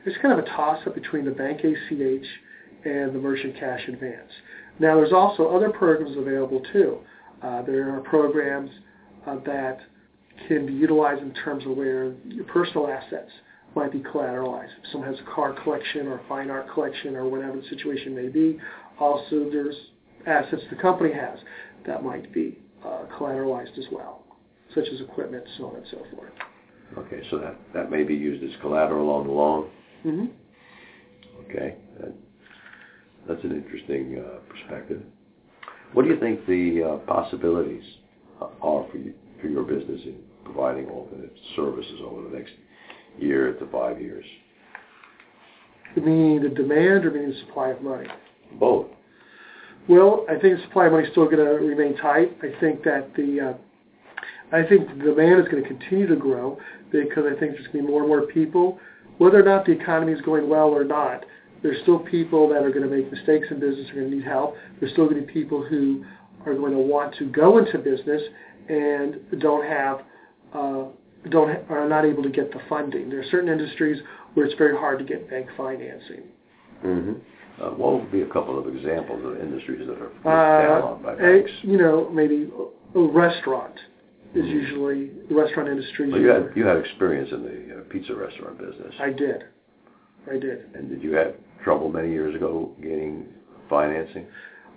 [0.05, 2.25] it's kind of a toss-up between the Bank ACH
[2.85, 4.31] and the Merchant Cash Advance.
[4.79, 6.99] Now, there's also other programs available too.
[7.43, 8.71] Uh, there are programs
[9.27, 9.79] uh, that
[10.47, 13.31] can be utilized in terms of where your personal assets
[13.77, 14.71] might be collateralized.
[14.83, 18.15] If someone has a car collection or a fine art collection or whatever the situation
[18.15, 18.59] may be.
[18.99, 19.75] Also, there's
[20.25, 21.37] assets the company has
[21.85, 24.23] that might be uh, collateralized as well,
[24.73, 26.31] such as equipment, so on and so forth.
[26.97, 29.69] Okay, so that that may be used as collateral on the loan.
[30.05, 30.25] Mm-hmm.
[31.45, 32.13] Okay, that,
[33.27, 35.03] that's an interesting uh, perspective.
[35.93, 37.83] What do you think the uh, possibilities
[38.41, 42.53] uh, are for you, for your business in providing alternate services over the next
[43.19, 44.25] year to five years?
[45.95, 48.07] Meaning the demand or meaning the supply of money?
[48.59, 48.87] Both.
[49.89, 52.37] Well, I think the supply of money is still going to remain tight.
[52.43, 56.57] I think that the uh, I think the demand is going to continue to grow
[56.91, 58.79] because I think there's going to be more and more people.
[59.17, 61.25] Whether or not the economy is going well or not,
[61.63, 64.25] There's still people that are going to make mistakes in business, are going to need
[64.25, 64.55] help.
[64.79, 66.05] There's still going to be people who
[66.45, 68.21] are going to want to go into business
[68.69, 70.01] and don't have
[70.53, 70.83] uh,
[71.29, 73.09] don't ha- are not able to get the funding.
[73.09, 74.01] There are certain industries
[74.33, 76.23] where it's very hard to get bank financing.
[76.85, 77.13] Mm-hmm.
[77.61, 81.13] Uh, what would be a couple of examples of industries that are Uh, down by
[81.13, 81.51] a- banks?
[81.63, 82.49] you know, maybe
[82.95, 83.73] a restaurant
[84.35, 86.11] is usually the restaurant industry.
[86.11, 89.45] Well, you had you had experience in the uh, pizza restaurant business, I did.
[90.29, 90.65] I did.
[90.75, 93.25] and did you have trouble many years ago getting
[93.69, 94.25] financing?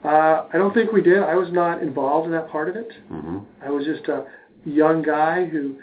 [0.04, 1.18] Uh, I don't think we did.
[1.22, 2.88] I was not involved in that part of it.
[3.12, 3.38] Mm-hmm.
[3.62, 4.24] I was just a
[4.64, 5.76] young guy who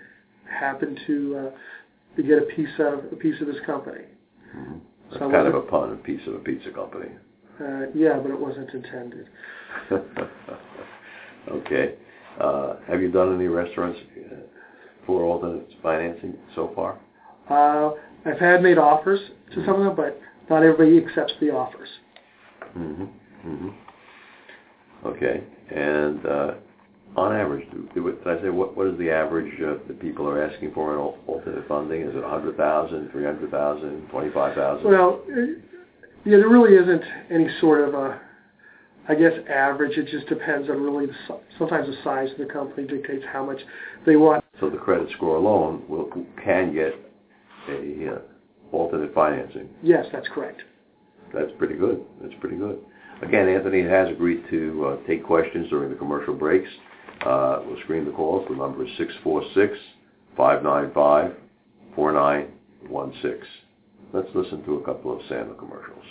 [0.50, 4.06] happened to uh, to get a piece of a piece of this company.
[4.56, 4.78] mm-hmm.
[5.10, 7.10] That's So kind of a pun, a piece of a pizza company.
[7.62, 9.28] Uh, yeah, but it wasn't intended.
[11.50, 11.96] okay.
[12.40, 14.36] Uh, have you done any restaurants uh,
[15.06, 17.00] for alternate financing so far?
[17.50, 17.96] Uh,
[18.30, 19.20] I've had made offers
[19.54, 21.90] to some of them, but not everybody accepts the offers.
[22.78, 23.04] Mm-hmm.
[23.50, 23.70] Mm-hmm.
[25.08, 25.44] Okay.
[25.74, 26.54] And uh,
[27.18, 30.30] on average, do, do, did I say what, what is the average uh, that people
[30.30, 32.02] are asking for in al- alternate funding?
[32.02, 34.86] Is it 100,000, 300,000, 25,000?
[34.86, 38.22] Well, yeah, there really isn't any sort of a,
[39.10, 39.98] I guess, average.
[39.98, 43.60] It just depends on really the, sometimes the size of the company dictates how much
[44.06, 44.46] they want.
[44.60, 46.12] so the credit score alone will
[46.44, 46.94] can get
[47.70, 48.20] a uh,
[48.72, 49.70] alternate financing.
[49.82, 50.62] Yes, that's correct.
[51.34, 52.06] That's pretty good.
[52.22, 52.80] That's pretty good.
[53.24, 56.70] Again, Anthony has agreed to uh, take questions during the commercial breaks.
[57.26, 58.48] Uh, we'll screen the calls.
[58.50, 58.92] The number is
[60.38, 61.38] 646-595-4916.
[64.14, 66.06] Let's listen to a couple of Sandler commercials.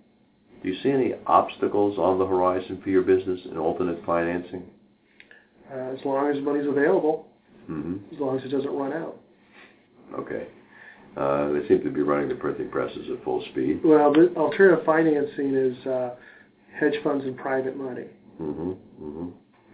[0.63, 4.65] Do you see any obstacles on the horizon for your business in alternate financing?
[5.73, 7.27] Uh, as long as money's available,
[7.71, 8.13] Mm-hmm.
[8.13, 9.17] as long as it doesn't run out.
[10.19, 10.49] Okay.
[11.17, 13.81] Uh, they seem to be running the printing presses at full speed.
[13.85, 16.15] Well, the alternative financing is uh,
[16.81, 18.07] hedge funds and private money.
[18.41, 18.71] Mm-hmm.
[19.05, 19.29] Mm-hmm.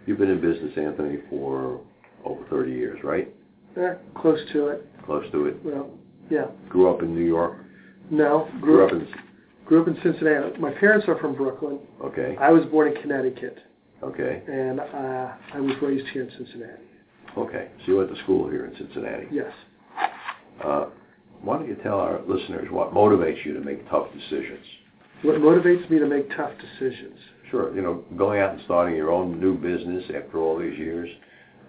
[0.05, 1.81] You've been in business, Anthony, for
[2.25, 3.33] over 30 years, right?
[3.77, 4.85] Yeah, close to it.
[5.05, 5.57] Close to it.
[5.63, 5.89] Well,
[6.29, 6.45] yeah.
[6.69, 7.57] Grew up in New York.
[8.09, 9.07] No, Grew up in.
[9.65, 10.57] grew up in Cincinnati.
[10.59, 11.79] My parents are from Brooklyn.
[12.03, 12.35] Okay.
[12.39, 13.57] I was born in Connecticut,
[14.03, 14.41] Okay.
[14.47, 16.83] and uh, I was raised here in Cincinnati.
[17.37, 17.69] Okay.
[17.85, 19.27] So you went to school here in Cincinnati.
[19.31, 19.51] Yes.
[20.63, 20.85] Uh,
[21.41, 24.65] why don't you tell our listeners what motivates you to make tough decisions?
[25.23, 27.17] What motivates me to make tough decisions?
[27.49, 27.73] Sure.
[27.75, 31.09] You know, going out and starting your own new business after all these years,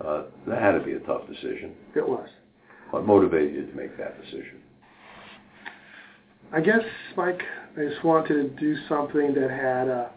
[0.04, 1.72] uh, that had to be a tough decision.
[1.94, 2.28] It was.
[2.90, 4.60] What motivated you to make that decision?
[6.52, 6.80] I guess,
[7.16, 7.42] Mike,
[7.76, 10.08] I just wanted to do something that had uh,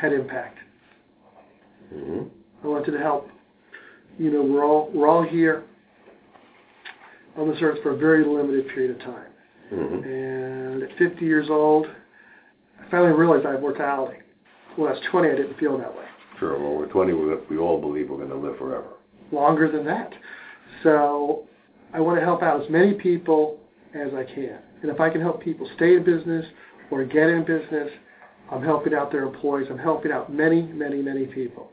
[0.00, 0.58] had impact.
[1.94, 2.24] Mm-hmm.
[2.64, 3.28] I wanted to help.
[4.18, 5.64] You know, we're all we're all here
[7.36, 9.26] on this earth for a very limited period of time.
[9.72, 10.04] Mm-hmm.
[10.04, 11.86] And at 50 years old,
[12.80, 14.18] I finally realized I have mortality.
[14.76, 16.04] When I was 20, I didn't feel that way.
[16.38, 16.58] Sure.
[16.58, 17.12] Well, we're 20.
[17.12, 18.88] We, we all believe we're going to live forever.
[19.32, 20.12] Longer than that.
[20.82, 21.46] So
[21.92, 23.58] I want to help out as many people
[23.94, 24.58] as I can.
[24.82, 26.46] And if I can help people stay in business
[26.90, 27.90] or get in business,
[28.50, 29.68] I'm helping out their employees.
[29.70, 31.70] I'm helping out many, many, many people.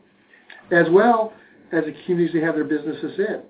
[0.72, 1.34] As well
[1.72, 3.41] as the communities they have their businesses in.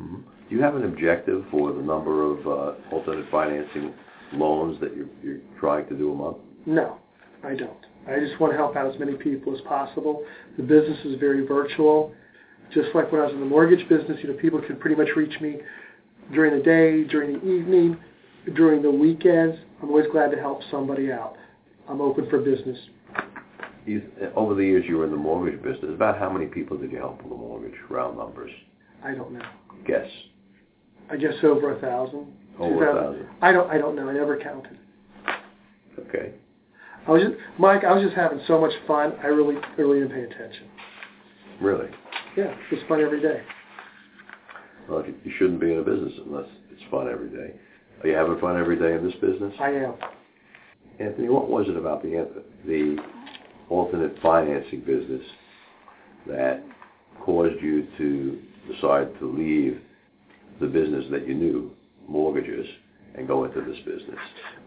[0.00, 0.16] Mm-hmm.
[0.48, 3.94] Do you have an objective for the number of uh, alternate financing
[4.34, 6.36] loans that you're, you're trying to do a month?
[6.66, 6.98] No,
[7.44, 7.86] I don't.
[8.08, 10.24] I just want to help out as many people as possible.
[10.56, 12.12] The business is very virtual.
[12.72, 15.08] Just like when I was in the mortgage business, you know, people can pretty much
[15.16, 15.58] reach me
[16.32, 17.98] during the day, during the evening,
[18.54, 19.56] during the weekends.
[19.82, 21.36] I'm always glad to help somebody out.
[21.88, 22.78] I'm open for business.
[23.86, 24.02] You,
[24.34, 26.98] over the years you were in the mortgage business, about how many people did you
[26.98, 27.74] help with the mortgage?
[27.90, 28.50] Round numbers.
[29.04, 29.44] I don't know.
[29.86, 30.08] Guess.
[31.10, 32.32] I guess over a thousand.
[32.58, 33.28] Over a thousand.
[33.42, 33.70] I don't.
[33.70, 34.08] I don't know.
[34.08, 34.78] I never counted.
[35.98, 36.32] Okay.
[37.06, 37.84] I was just, Mike.
[37.84, 39.14] I was just having so much fun.
[39.22, 40.68] I really, I really didn't pay attention.
[41.60, 41.88] Really?
[42.36, 43.42] Yeah, it's fun every day.
[44.88, 47.54] Well, you, you shouldn't be in a business unless it's fun every day.
[48.02, 49.54] Are you having fun every day in this business?
[49.60, 49.94] I am.
[50.98, 52.28] Anthony, what was it about the
[52.66, 52.96] the
[53.68, 55.22] alternate financing business
[56.26, 56.62] that
[57.24, 58.40] caused you to
[58.72, 59.80] decide to leave
[60.60, 61.72] the business that you knew,
[62.08, 62.66] mortgages,
[63.14, 64.18] and go into this business?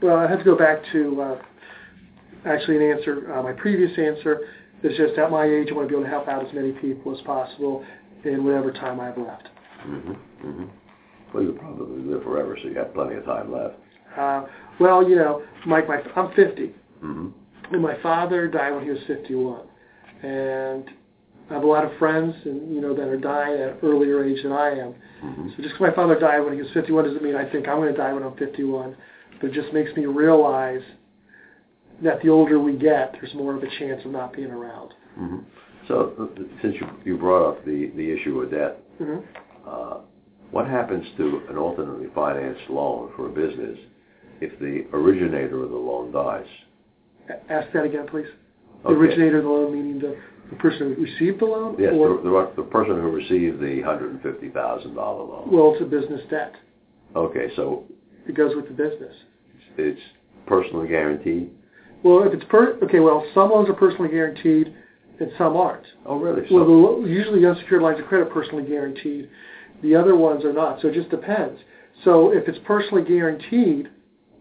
[0.01, 1.41] Well, I have to go back to uh,
[2.45, 3.33] actually an answer.
[3.33, 4.41] Uh, my previous answer
[4.83, 6.71] is just at my age, I want to be able to help out as many
[6.73, 7.83] people as possible
[8.23, 9.47] in whatever time I have left.
[9.85, 10.11] Mm-hmm.
[10.47, 10.65] Mm-hmm.
[11.33, 13.75] Well, you'll probably live forever, so you have got plenty of time left.
[14.17, 14.45] Uh,
[14.79, 16.73] well, you know, Mike, my, I'm 50,
[17.03, 17.27] Mm-hmm.
[17.73, 19.61] and my father died when he was 51,
[20.23, 20.89] and
[21.51, 24.23] I have a lot of friends, and you know, that are dying at an earlier
[24.25, 24.95] age than I am.
[25.23, 25.49] Mm-hmm.
[25.49, 27.77] So just because my father died when he was 51 doesn't mean I think I'm
[27.77, 28.95] going to die when I'm 51,
[29.39, 30.81] but it just makes me realize
[32.03, 34.93] that the older we get, there's more of a chance of not being around.
[35.19, 35.37] Mm-hmm.
[35.87, 39.17] So, uh, since you, you brought up the, the issue of debt, hmm
[39.67, 39.97] uh,
[40.51, 43.77] what happens to an alternately financed loan for a business
[44.39, 46.45] if the originator of the loan dies?
[47.49, 48.27] Ask that again, please.
[48.83, 48.95] The Okay.
[48.97, 50.15] originator of the loan, meaning the,
[50.49, 51.75] the person who received the loan?
[51.77, 55.49] Yes, Or, the, the, the person who received the $150,000 loan.
[55.51, 56.53] well, it's a business debt.
[57.15, 57.83] Okay, so
[58.25, 59.13] It goes with the business.
[59.77, 59.99] it's
[60.45, 61.51] personally guaranteed?
[62.07, 64.73] Well, if it's per, okay, well, some loans are personally guaranteed
[65.19, 65.85] and some aren't.
[66.05, 66.41] Oh, really?
[66.49, 69.29] Well, the, So, lo- usually the unsecured lines of credit are personally guaranteed.
[69.83, 70.79] The other ones are not.
[70.81, 71.59] So it just depends.
[72.05, 73.89] So if it's personally guaranteed,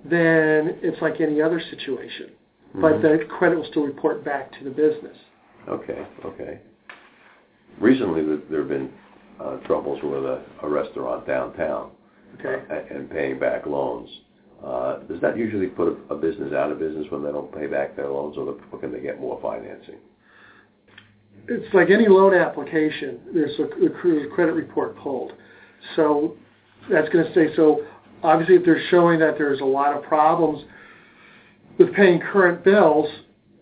[0.04, 2.30] then it's like any other situation.
[2.74, 3.02] But Mhm.
[3.02, 5.16] the credit will still report back to the business.
[5.68, 6.60] okay, okay.
[7.80, 8.92] Recently, there have been
[9.40, 11.90] uh, troubles with a, a restaurant downtown
[12.38, 12.62] Okay.
[12.70, 14.08] uh, and paying back loans.
[14.64, 17.66] Uh, does that usually put a, a business out of business when they don't pay
[17.66, 19.96] back their loans, or, can they get more financing?
[21.48, 23.20] It's like any loan application.
[23.32, 23.90] There's a, a
[24.34, 25.32] credit report pulled.
[25.94, 26.36] So
[26.90, 27.82] that's going to say, so
[28.22, 30.64] obviously if they're showing that there's a lot of problems
[31.78, 33.08] with paying current bills,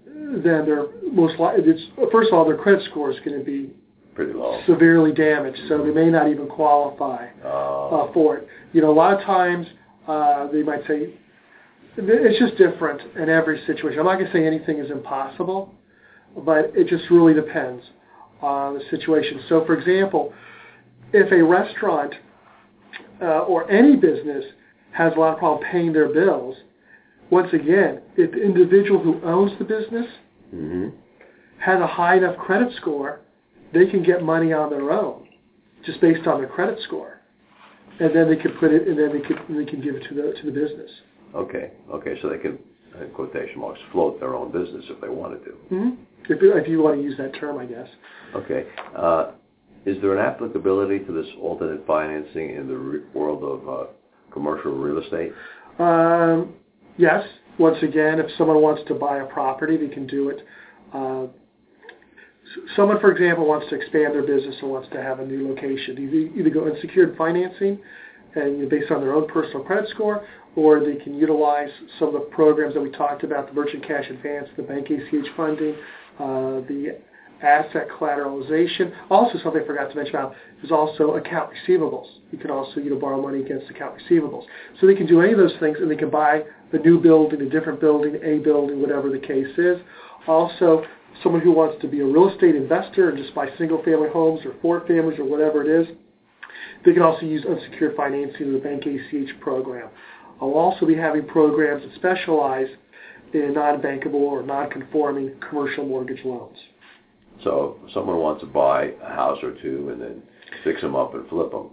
[0.06, 3.70] then they're most likely, it's, first of all, their credit score is going to be
[4.14, 4.60] Pretty low.
[4.66, 8.48] severely damaged, so they may not even qualify Uh, uh, for it.
[8.72, 9.66] You know, a lot of times
[10.08, 11.14] uh, they might say
[11.96, 14.00] it's just different in every situation.
[14.00, 15.72] I'm not going to say anything is impossible,
[16.44, 17.84] but it just really depends
[18.42, 19.40] on the situation.
[19.48, 20.32] So, for example,
[21.12, 22.14] if a restaurant
[23.22, 24.44] uh, or any business
[24.92, 26.56] has a lot of problem paying their bills,
[27.30, 30.06] once again, if the individual who owns the business
[30.50, 30.88] hmm
[31.58, 33.20] has a high enough credit score,
[33.72, 35.26] they can get money on their own,
[35.86, 37.20] just based on their credit score,
[38.00, 40.14] and then they could put it, and then they could they can give it to
[40.14, 40.90] the to the business.
[41.34, 42.58] Okay, okay, so they can,
[43.00, 45.50] in quotation marks, float their own business if they wanted to.
[45.68, 45.90] hmm
[46.28, 47.88] if, if you want to use that term, I guess.
[48.34, 48.66] Okay.
[48.96, 49.32] Uh,
[49.84, 53.90] is there an applicability to this alternate financing in the re- world of uh,
[54.32, 55.32] commercial real estate?
[55.78, 56.54] Um,
[56.96, 57.26] yes.
[57.58, 60.38] Once again, if someone wants to buy a property, they can do it.
[60.94, 61.26] Uh,
[62.76, 65.98] someone, for example, wants to expand their business and wants to have a new location.
[65.98, 67.78] Either, either go unsecured financing,
[68.34, 70.26] and based on their own personal credit score,
[70.56, 74.04] or they can utilize some of the programs that we talked about, the merchant cash
[74.10, 75.74] advance, the bank ACH funding,
[76.18, 76.98] uh, the
[77.42, 78.92] asset collateralization.
[79.10, 82.06] Also, something I forgot to mention about is also account receivables.
[82.30, 84.44] You can also you know borrow money against account receivables.
[84.80, 86.42] So they can do any of those things, and they can buy
[86.72, 89.80] a new building, a different building, a building, whatever the case is.
[90.26, 90.84] Also,
[91.22, 94.54] someone who wants to be a real estate investor and just buy single-family homes or
[94.60, 95.96] four families or whatever it is,
[96.84, 99.88] they can also use unsecured financing in the bank ACH program.
[100.40, 102.68] I'll also be having programs that specialize
[103.32, 106.56] in non-bankable or non-conforming commercial mortgage loans.
[107.42, 110.22] So if someone wants to buy a house or two and then
[110.62, 111.70] fix them up and flip them,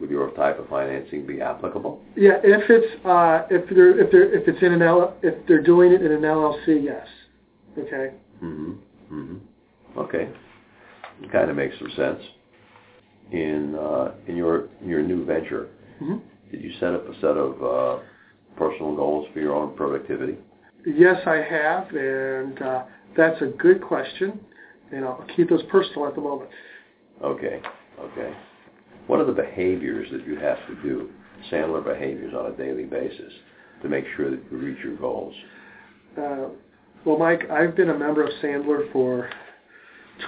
[0.00, 2.00] would your type of financing be applicable?
[2.14, 5.62] Yeah, if it's uh, if they're if they're if it's in an L if they're
[5.62, 7.06] doing it in an LLC, yes.
[7.76, 8.12] Okay.
[8.42, 8.76] Mhm.
[9.12, 9.98] Mm-hmm.
[9.98, 10.28] Okay.
[11.22, 12.20] It Kind of makes some sense.
[13.30, 15.68] In uh, in your your new venture,
[16.02, 16.20] Mhm.
[16.50, 18.02] did you set up a set of uh,
[18.56, 20.36] personal goals for your own productivity?
[20.84, 22.82] Yes, I have, and uh,
[23.16, 24.40] that's a good question.
[24.90, 26.50] And I'll keep those personal at the moment.
[27.22, 27.62] Okay.
[27.98, 28.34] Okay.
[29.06, 31.08] What are the behaviors that you have to do,
[31.50, 33.32] Sandler behaviors on a daily basis,
[33.82, 35.34] to make sure that you reach your goals?
[36.18, 36.48] Uh,
[37.04, 39.28] well, Mike, I've been a member of Sandler for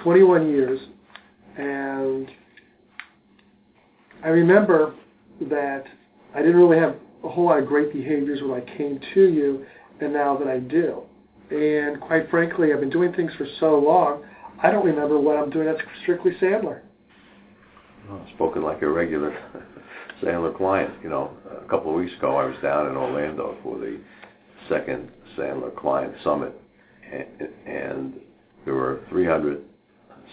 [0.03, 0.79] 21 years,
[1.57, 2.29] and
[4.23, 4.93] I remember
[5.49, 5.83] that
[6.33, 9.65] I didn't really have a whole lot of great behaviors when I came to you,
[10.01, 11.03] and now that I do.
[11.49, 14.23] And quite frankly, I've been doing things for so long,
[14.61, 16.81] I don't remember what I'm doing that's strictly Sandler.
[18.09, 19.37] Oh, spoken like a regular
[20.23, 20.93] Sandler client.
[21.03, 21.31] You know,
[21.63, 23.99] a couple of weeks ago, I was down in Orlando for the
[24.69, 26.53] second Sandler Client Summit,
[27.65, 28.13] and,
[28.65, 29.61] there were 300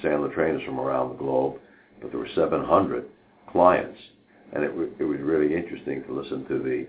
[0.02, 1.56] Sandler trainers from around the globe,
[2.00, 3.04] but there were 700
[3.50, 3.98] clients,
[4.54, 6.86] and it, w- it was really interesting to listen to the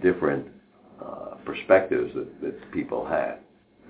[0.00, 0.46] different
[1.04, 3.38] uh, perspectives that, that people had.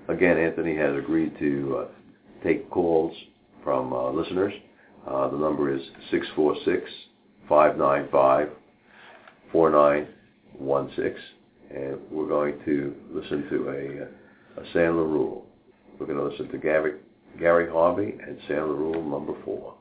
[0.07, 1.87] Again, Anthony has agreed to uh,
[2.43, 3.15] take calls
[3.63, 4.53] from uh, listeners.
[5.07, 5.81] Uh, the number is
[7.49, 8.49] 646-595-4916,
[11.69, 14.07] and we're going to listen to a,
[14.73, 15.45] Sandler Rule.
[15.99, 16.99] We're going to listen to Gary,
[17.39, 19.75] Gary Harvey and Sandler Rule number four.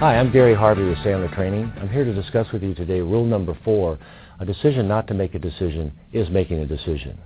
[0.00, 1.72] Hi, I'm Gary Harvey with Sandler Training.
[1.80, 3.98] I'm here to discuss with you today rule number four.
[4.38, 7.18] A decision not to make a decision is making a decision.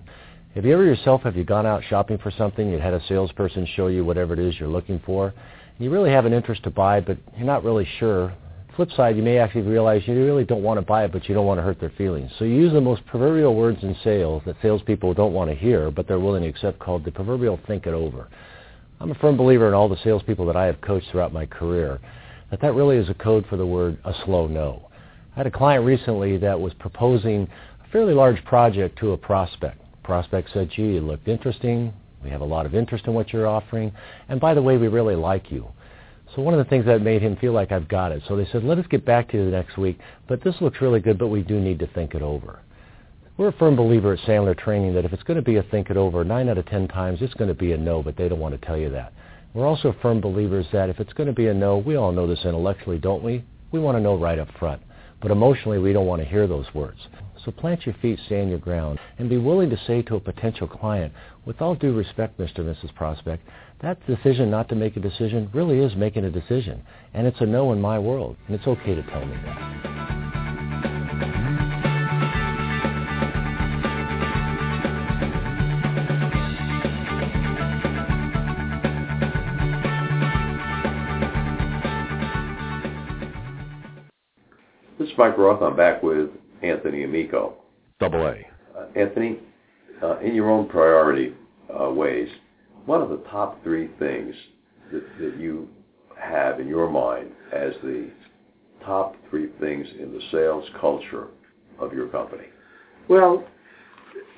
[0.59, 3.65] Have you ever yourself, have you gone out shopping for something, you had a salesperson
[3.77, 5.33] show you whatever it is you're looking for,
[5.79, 8.35] you really have an interest to buy, but you're not really sure.
[8.75, 11.35] Flip side, you may actually realize you really don't want to buy it, but you
[11.37, 12.33] don't want to hurt their feelings.
[12.41, 15.93] So you use the most proverbial words in sales that salespeople don't want to hear,
[15.93, 18.27] but they're willing to accept called the proverbial think it over.
[18.99, 22.01] I'm a firm believer in all the salespeople that I have coached throughout my career
[22.51, 24.91] that that really is a code for the word a slow no.
[25.37, 27.49] I had a client recently that was proposing
[27.87, 29.83] a fairly large project to a prospect.
[30.09, 31.93] Prospect said, gee, it looked interesting.
[32.25, 33.93] We have a lot of interest in what you're offering.
[34.31, 35.69] And by the way, we really like you.
[36.35, 38.23] So one of the things that made him feel like I've got it.
[38.27, 40.81] So they said, let us get back to you the next week, but this looks
[40.81, 42.61] really good, but we do need to think it over.
[43.37, 45.91] We're a firm believer at Sandler Training that if it's going to be a think
[45.91, 48.31] it over, nine out of ten times it's going to be a no, but they
[48.31, 49.13] don't want to tell you that.
[49.53, 52.27] We're also firm believers that if it's going to be a no, we all know
[52.27, 53.45] this intellectually, don't we?
[53.73, 54.81] We want to know right up front.
[55.21, 56.99] But emotionally, we don't want to hear those words.
[57.45, 60.69] So plant your feet, stand your ground, and be willing to say to a potential
[60.69, 61.13] client,
[61.45, 62.59] with all due respect, Mr.
[62.59, 62.95] and Mrs.
[62.95, 63.43] Prospect,
[63.81, 66.83] that decision not to make a decision really is making a decision.
[67.15, 70.38] And it's a no in my world, and it's okay to tell me that.
[85.19, 85.61] Mike Roth.
[85.63, 86.31] I'm back with
[86.63, 87.55] Anthony Amico.
[87.99, 88.47] Double A.
[88.79, 89.41] Uh, Anthony,
[90.01, 91.35] uh, in your own priority
[91.69, 92.29] uh, ways,
[92.87, 94.33] what are the top three things
[94.93, 95.69] that, that you
[96.17, 98.13] have in your mind as the
[98.85, 101.27] top three things in the sales culture
[101.81, 102.45] of your company?
[103.09, 103.45] Well,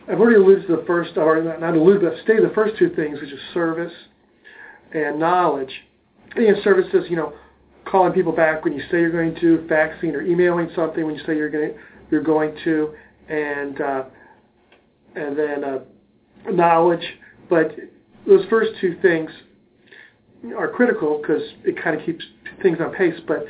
[0.08, 3.20] I've already alluded to the first, or not alluded, but stated the first two things,
[3.20, 3.92] which is service
[4.94, 5.72] and knowledge.
[6.34, 7.34] They have services, you know,
[7.90, 11.22] calling people back when you say you're going to, faxing or emailing something when you
[11.26, 11.78] say you're going to,
[12.10, 12.94] you're going to,
[13.28, 14.04] and uh,
[15.14, 15.78] and then uh,
[16.50, 17.04] knowledge.
[17.48, 17.74] But
[18.26, 19.30] those first two things
[20.56, 22.24] are critical because it kind of keeps
[22.62, 23.18] things on pace.
[23.26, 23.46] But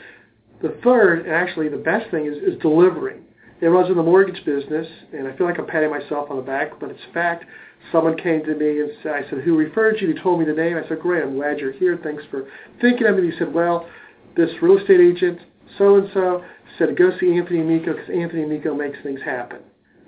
[0.63, 3.23] the third, and actually the best thing, is, is delivering.
[3.61, 6.43] It runs in the mortgage business, and I feel like I'm patting myself on the
[6.43, 7.45] back, but it's fact.
[7.93, 10.09] Someone came to me and said, I said, who referred you?
[10.09, 10.77] He told me the name.
[10.77, 11.99] I said, great, I'm glad you're here.
[12.03, 12.49] Thanks for
[12.81, 13.31] thinking of me.
[13.31, 13.89] He said, well,
[14.37, 15.41] this real estate agent,
[15.79, 16.45] so-and-so,
[16.79, 19.61] said, go see Anthony Amico because Anthony Amico makes things happen.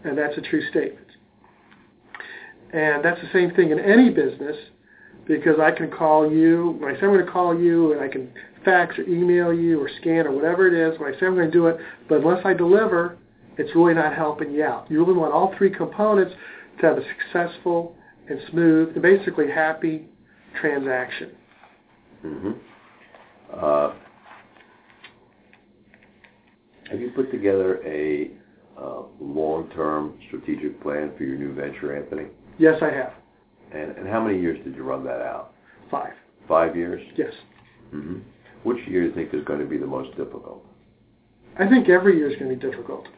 [0.05, 1.07] And that's a true statement.
[2.73, 4.57] And that's the same thing in any business
[5.27, 8.09] because I can call you, when I say I'm going to call you, and I
[8.09, 8.33] can
[8.65, 11.47] fax or email you or scan or whatever it is, when I say I'm going
[11.47, 11.77] to do it,
[12.09, 13.19] but unless I deliver,
[13.59, 14.91] it's really not helping you out.
[14.91, 16.35] You really want all three components
[16.81, 17.95] to have a successful
[18.29, 20.07] and smooth and basically happy
[20.61, 21.33] transaction.
[22.25, 22.53] Mm-hmm.
[23.55, 23.93] Uh,
[26.93, 28.31] have you put together a
[28.79, 32.27] uh, long-term strategic plan for your new venture, Anthony?
[32.59, 33.15] Yes, I have.
[33.73, 35.55] And, and how many years did you run that out?
[35.91, 36.13] Five.
[36.47, 37.03] Five years?
[37.17, 37.33] Yes.
[37.95, 38.19] Mm-hmm.
[38.65, 40.65] Which year do you think is going to be the most difficult?
[41.59, 43.09] I think every year is going to be difficult.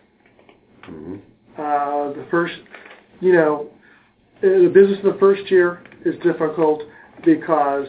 [0.88, 1.16] Mm-hmm.
[1.58, 2.54] Uh, the first,
[3.20, 3.70] you know,
[4.38, 6.82] uh, the business in the first year is difficult
[7.24, 7.86] because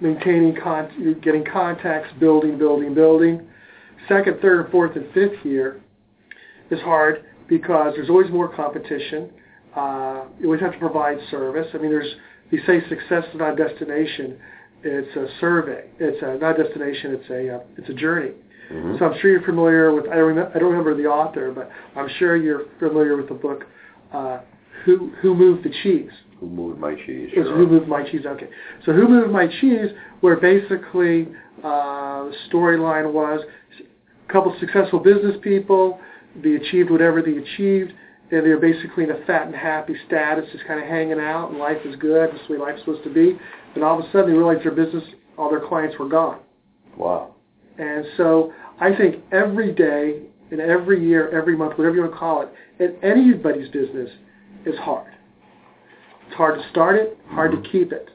[0.00, 3.46] maintaining con- getting contacts, building, building, building.
[4.08, 5.80] Second, third, and fourth, and fifth year
[6.70, 9.30] is hard because there's always more competition.
[9.76, 11.66] Uh, you always have to provide service.
[11.74, 12.14] I mean, there's
[12.50, 14.38] you say success is not a destination.
[14.84, 15.88] It's a survey.
[15.98, 17.14] It's a, not a destination.
[17.14, 18.32] It's a uh, it's a journey.
[18.70, 18.96] Mm-hmm.
[18.98, 20.06] So I'm sure you're familiar with.
[20.06, 20.52] I don't remember.
[20.54, 23.64] I don't remember the author, but I'm sure you're familiar with the book.
[24.12, 24.40] Uh,
[24.84, 26.10] who who moved the cheese?
[26.42, 27.30] Who moved my cheese?
[27.32, 27.56] Sure.
[27.56, 28.26] Who Moved My Cheese?
[28.26, 28.48] Okay.
[28.84, 29.90] So Who Moved My Cheese,
[30.22, 31.28] where basically
[31.62, 33.42] uh, the storyline was
[34.32, 36.00] couple successful business people,
[36.42, 37.92] they achieved whatever they achieved,
[38.30, 41.58] and they're basically in a fat and happy status, just kind of hanging out, and
[41.58, 43.38] life is good, this is the way life's supposed to be.
[43.74, 45.04] And all of a sudden they realized their business,
[45.36, 46.38] all their clients were gone.
[46.96, 47.34] Wow.
[47.78, 52.18] And so I think every day, and every year, every month, whatever you want to
[52.18, 54.10] call it, in anybody's business
[54.66, 55.12] is hard.
[56.26, 57.62] It's hard to start it, hard Mhm.
[57.62, 58.10] to keep it.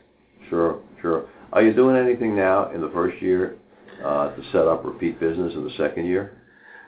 [0.50, 1.26] Sure, sure.
[1.54, 3.56] Are you doing anything now in the first year
[4.02, 6.42] to set up repeat business in the second year?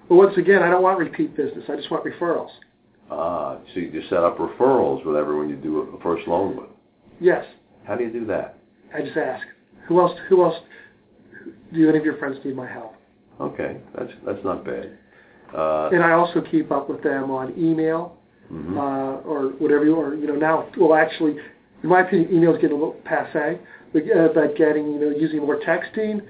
[0.07, 1.63] But once again, I don't want repeat business.
[1.69, 2.49] I just want referrals.
[3.11, 6.69] Ah, so you just set up referrals with everyone you do a first loan with.
[7.19, 7.45] Yes,
[7.85, 8.57] How do you do that?
[8.93, 9.45] I just ask.
[9.87, 10.17] Who else?
[10.29, 10.55] Who else?
[11.73, 12.93] Do any of your friends need my help?
[13.41, 14.97] Okay, that's that's not bad.
[15.55, 18.17] Uh, And I also keep up with them on email
[18.51, 18.77] mhm.
[18.77, 19.85] uh, or whatever.
[19.85, 21.37] You, or you know, now, well, actually,
[21.83, 23.59] in my opinion, email is getting a little passe.
[23.91, 26.21] But, uh, but getting, you know, using more texting.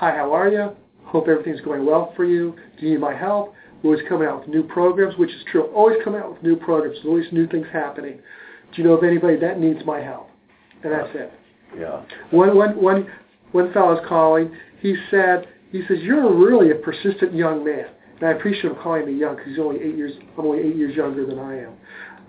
[0.00, 0.70] Hi, how are you?
[1.04, 2.56] Hope everything's going well for you.
[2.78, 3.52] Do you need my help?
[3.82, 5.64] We're always coming out with new programs, which is true.
[5.74, 6.94] Always coming out with new programs.
[6.96, 8.16] There's always new things happening.
[8.72, 10.30] Do you know of anybody that needs my help?
[10.82, 11.30] And that's it.
[11.78, 12.02] yeah.
[12.30, 13.08] One, one, one,
[13.52, 14.50] one fellow's calling.
[14.80, 17.88] He said, he says, you're really a persistent young man.
[18.20, 20.76] And I appreciate him calling me young because he's only eight years, I'm only eight
[20.76, 21.72] years younger than I am.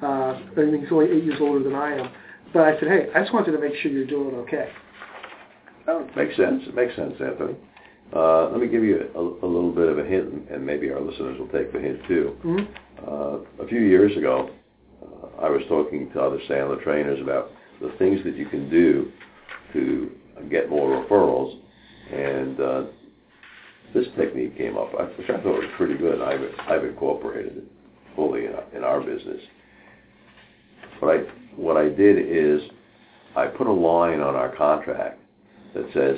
[0.04, 2.12] Uh, I mean, he's only eight years older than I am.
[2.52, 4.68] But I said, hey, I just wanted to make sure you're doing okay.
[5.92, 6.64] Oh, makes sense.
[6.68, 7.56] It makes sense, Anthony.
[8.16, 11.02] Uh, let me give you a, a little bit of a hint, and- maybe our
[11.02, 12.36] listeners will take the hint too.
[12.44, 12.68] Mhm.
[13.08, 14.50] Uh, a few years ago,
[15.04, 19.12] uh, I was talking to other Sandler trainers about the things that you can do
[19.74, 20.12] to
[20.50, 21.58] get more referrals,
[22.12, 22.84] and uh,
[23.94, 26.22] this technique came up, which I thought was pretty good.
[26.22, 27.64] I've, I've incorporated it
[28.16, 29.42] fully in our, in our business.
[31.00, 31.20] What I
[31.56, 32.62] what I did is
[33.36, 35.20] I put a line on our contract
[35.74, 36.18] that says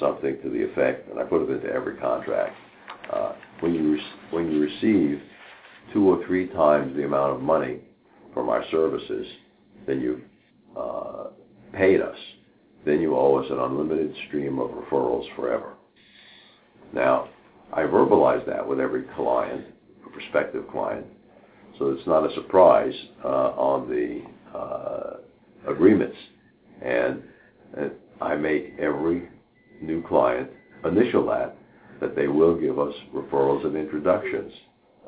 [0.00, 2.56] something to the effect, and I put it into every contract.
[3.12, 3.98] Uh, when you
[4.30, 5.20] when you receive
[5.92, 7.80] two or three times the amount of money
[8.32, 9.26] from our services
[9.86, 10.22] than you've
[10.76, 11.24] uh,
[11.72, 12.16] paid us,
[12.84, 15.74] then you owe us an unlimited stream of referrals forever.
[16.92, 17.28] Now,
[17.72, 19.66] I verbalize that with every client,
[20.12, 21.06] prospective client,
[21.78, 24.22] so it's not a surprise uh, on the
[24.56, 25.16] uh,
[25.68, 26.16] agreements.
[26.82, 27.22] And
[28.22, 29.28] I make every
[29.80, 30.50] new client
[30.84, 31.56] initial that,
[32.00, 34.52] that they will give us referrals and introductions.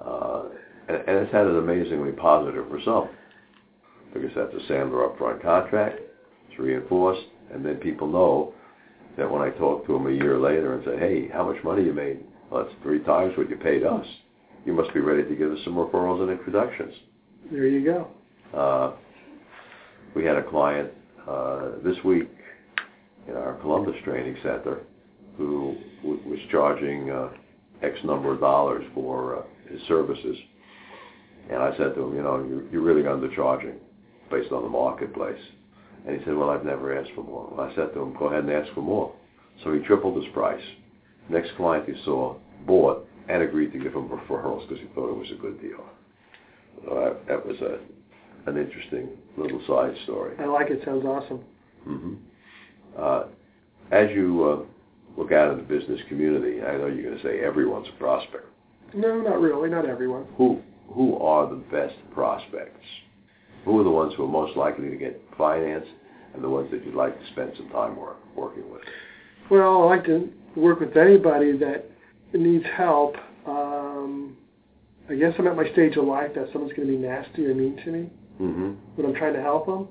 [0.05, 0.45] Uh,
[0.89, 3.09] and, and it's had an amazingly positive result.
[4.13, 6.01] Because that's a Sandler upfront contract,
[6.49, 8.55] it's reinforced, and then people know
[9.17, 11.85] that when I talk to them a year later and say, hey, how much money
[11.85, 12.21] you made?
[12.51, 14.07] Well, that's three times what you paid us.
[14.65, 16.95] You must be ready to give us some referrals and introductions.
[17.51, 18.09] There you go.
[18.57, 18.93] Uh,
[20.15, 20.91] we had a client
[21.29, 22.31] uh, this week
[23.29, 24.81] in our Columbus training center
[25.37, 27.29] who w- was charging uh,
[27.83, 30.37] X number of dollars for uh, his services.
[31.51, 33.75] And I said to him, you know, you're, you're really undercharging
[34.31, 35.41] based on the marketplace.
[36.07, 37.53] And he said, well, I've never asked for more.
[37.61, 39.13] I said to him, go ahead and ask for more.
[39.63, 40.63] So he tripled his price.
[41.29, 45.17] Next client he saw bought and agreed to give him referrals because he thought it
[45.19, 45.85] was a good deal.
[46.85, 47.79] So that, that was a
[48.47, 49.09] an interesting
[49.39, 50.37] little side story.
[50.39, 50.83] I like it.
[50.85, 51.41] Sounds awesome.
[51.85, 52.34] hmm Uh,
[53.91, 57.41] as you uh, look out in the business community, I know you're going to say
[57.41, 58.47] everyone's a prospect.
[58.95, 59.69] No, not really.
[59.69, 60.27] Not everyone.
[60.37, 62.87] Who who are the best prospects?
[63.65, 65.87] Who are the ones who are most likely to get finance,
[66.35, 68.83] and the ones that you'd like to spend some time work, working with?
[69.51, 71.87] Well, I like to work with anybody that
[72.33, 73.17] needs help.
[73.47, 74.37] Um,
[75.09, 77.55] I guess I'm at my stage of life that someone's going to be nasty or
[77.55, 79.89] mean to me hmm when I'm trying to help them.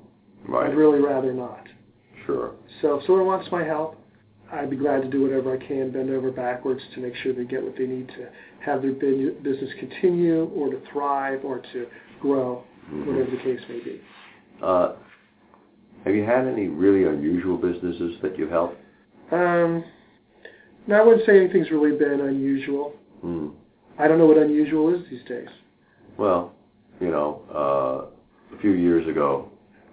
[0.48, 0.70] Right.
[0.70, 1.68] I'd really rather not.
[2.26, 2.52] Sure.
[2.82, 3.98] So if someone wants my help,
[4.52, 7.44] I'd be glad to do whatever I can, bend over backwards to make sure they
[7.44, 8.30] get what they need to
[8.64, 11.88] have their business continue or to thrive or to
[12.22, 13.06] grow, Mhm.
[13.08, 14.02] whatever the case may be.
[14.62, 14.94] Uh,
[16.06, 18.78] have you had any really unusual businesses that you've helped?
[19.32, 19.84] Um,
[20.86, 22.94] now, I wouldn't say anything's really been unusual.
[23.22, 23.50] Hmm.
[23.98, 25.48] I don't know what unusual is these days.
[26.18, 26.54] Well,
[27.00, 29.50] you know, uh, a few years ago,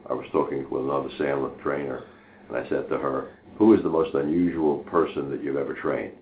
[0.09, 2.03] I was talking with another Sandler trainer,
[2.51, 6.15] and I said to her, "Who is the most unusual person that you've ever trained?"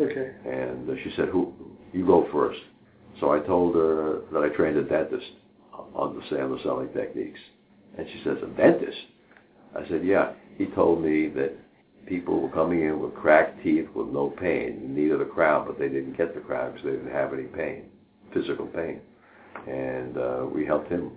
[0.00, 0.32] Okay.
[0.44, 1.54] And uh, she said, "Who?
[1.92, 2.60] You go first.
[3.20, 5.26] So I told her that I trained a dentist
[5.94, 7.40] on the Sandler selling techniques,
[7.96, 8.98] and she says, "A dentist?"
[9.74, 11.52] I said, "Yeah." He told me that
[12.06, 15.66] people were coming in with cracked teeth with no pain, in need of the crown,
[15.66, 17.84] but they didn't get the crown because they didn't have any pain,
[18.32, 19.00] physical pain.
[19.66, 21.12] And uh, we helped him.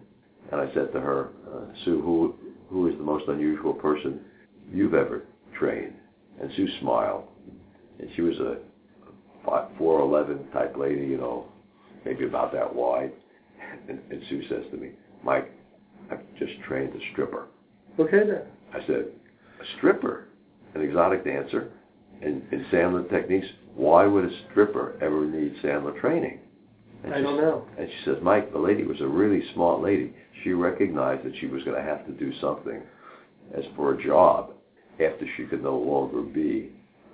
[0.52, 2.36] And I said to her, uh, Sue, who
[2.70, 4.20] who is the most unusual person
[4.72, 5.24] you've ever
[5.58, 5.94] trained?
[6.42, 7.26] And Sue smiled,
[8.00, 8.58] and she was a
[9.78, 11.46] four eleven type lady, you know,
[12.06, 13.12] maybe about that wide.
[13.88, 14.92] And, and Sue says to me,
[15.24, 15.52] Mike,
[16.12, 17.48] I've just trained a stripper.
[18.00, 18.44] Okay then.
[18.74, 19.08] I said,
[19.60, 20.28] a stripper,
[20.76, 21.72] an exotic dancer,
[22.22, 23.48] in, in Sandler techniques.
[23.76, 26.40] Why would a stripper ever need Sandler training?
[27.04, 27.66] And I she don't know.
[27.78, 30.14] And she says, Mike, the lady was a really smart lady.
[30.44, 32.82] She recognized that she was going to have to do something
[33.58, 34.54] as for a job
[35.00, 36.72] after she could no longer be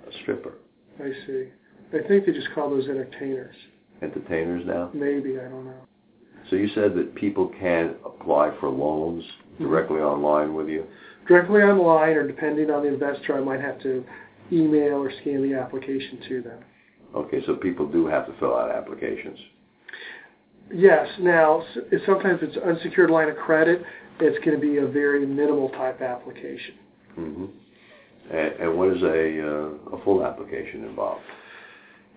[0.08, 0.54] a stripper.
[0.98, 1.48] I see.
[1.92, 3.54] I think they just call those entertainers.
[4.02, 4.90] Entertainers now.
[4.92, 5.86] Maybe I don't know.
[6.50, 9.24] So you said that people can apply for loans
[9.58, 10.84] directly online with you.
[11.26, 14.04] Directly online, or depending on the investor, I might have to
[14.52, 16.58] email or scan the application to them.
[17.14, 19.38] Okay, so people do have to fill out applications.
[20.72, 21.08] Yes.
[21.20, 21.64] Now,
[22.04, 23.82] sometimes it's unsecured line of credit,
[24.20, 26.74] it's going to be a very minimal type application.
[27.14, 27.46] hmm
[28.30, 31.22] And, and what is a uh, a full application involved?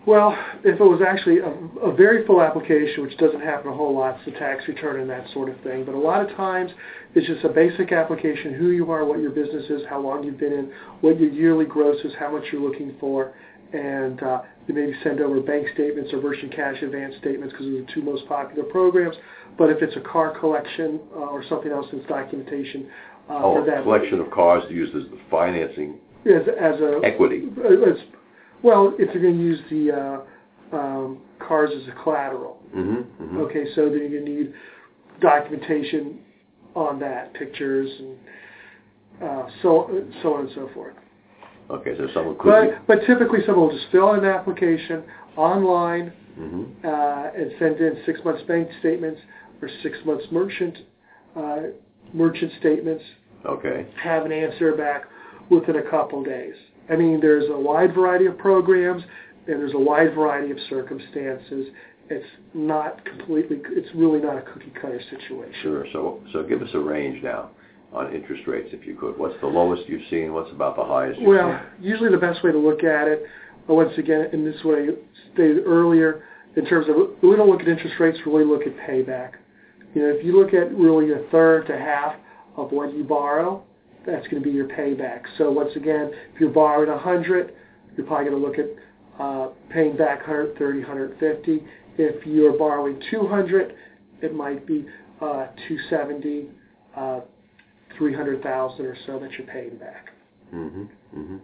[0.05, 1.51] Well, if it was actually a,
[1.85, 5.09] a very full application, which doesn't happen a whole lot, it's the tax return and
[5.09, 5.83] that sort of thing.
[5.83, 6.71] But a lot of times,
[7.15, 10.39] it's just a basic application: who you are, what your business is, how long you've
[10.39, 13.33] been in, what your yearly gross is, how much you're looking for,
[13.73, 17.81] and uh, you maybe send over bank statements or merchant cash advance statements because those
[17.81, 19.15] are the two most popular programs.
[19.57, 22.87] But if it's a car collection uh, or something else, it's documentation
[23.29, 23.83] uh, Oh, for a that.
[23.83, 27.43] collection of cars used as the financing as, as a equity.
[27.57, 28.01] uh, it's,
[28.63, 29.91] well, if you're going to use the
[30.73, 34.53] uh, um, cars as a collateral, hmm hmm okay, so then you're going to need
[35.21, 36.19] documentation
[36.75, 38.17] on that, pictures and
[39.23, 40.93] uh, so so on and so forth.
[41.69, 45.03] Okay, so someone could But but typically, someone will just fill in an application
[45.35, 46.49] online be.
[46.49, 49.19] hmm uh, and send in six months bank statements
[49.61, 50.77] or six months merchant
[51.35, 51.57] uh,
[52.13, 53.03] merchant statements.
[53.45, 53.85] Okay.
[54.01, 55.03] Have an answer back
[55.49, 56.55] within a couple days.
[56.89, 59.03] I mean, there's a wide variety of programs
[59.47, 61.67] and there's a wide variety of circumstances.
[62.09, 63.61] It's not completely.
[63.69, 65.53] It's really not a cookie cutter situation.
[65.61, 65.85] Sure.
[65.93, 67.51] So so give us a range now
[67.93, 69.17] on interest rates, if you could.
[69.17, 70.33] What's the lowest you've seen?
[70.33, 73.23] What's about the highest you've Well, usually the best way to look at it,
[73.67, 74.89] once again, in this way
[75.33, 76.23] stated earlier,
[76.55, 79.33] in terms of we don't look at interest rates, we really look at payback.
[79.93, 82.15] You know, if you look at really a third to half
[82.57, 83.63] of what you borrow,
[84.05, 85.21] that's going to be your payback.
[85.37, 87.53] So once again, if you're borrowing 100,
[87.95, 91.63] you're probably going to look at uh, paying back 130, 150.
[91.97, 93.75] If you're borrowing 200,
[94.21, 94.85] it might be
[95.21, 96.47] uh, 270,
[96.95, 97.19] uh,
[97.99, 100.09] 300,000 or so that you're paying back.
[100.49, 101.37] hmm hmm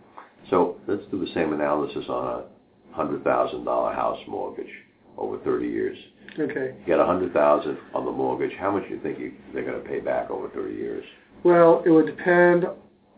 [0.50, 4.72] So let's do the same analysis on a hundred thousand dollar house mortgage
[5.18, 5.98] over thirty years.
[6.40, 6.74] Okay.
[6.80, 8.52] You got a hundred thousand on the mortgage.
[8.58, 11.04] How much do you think you, they're going to pay back over thirty years?
[11.44, 12.66] Well, it would depend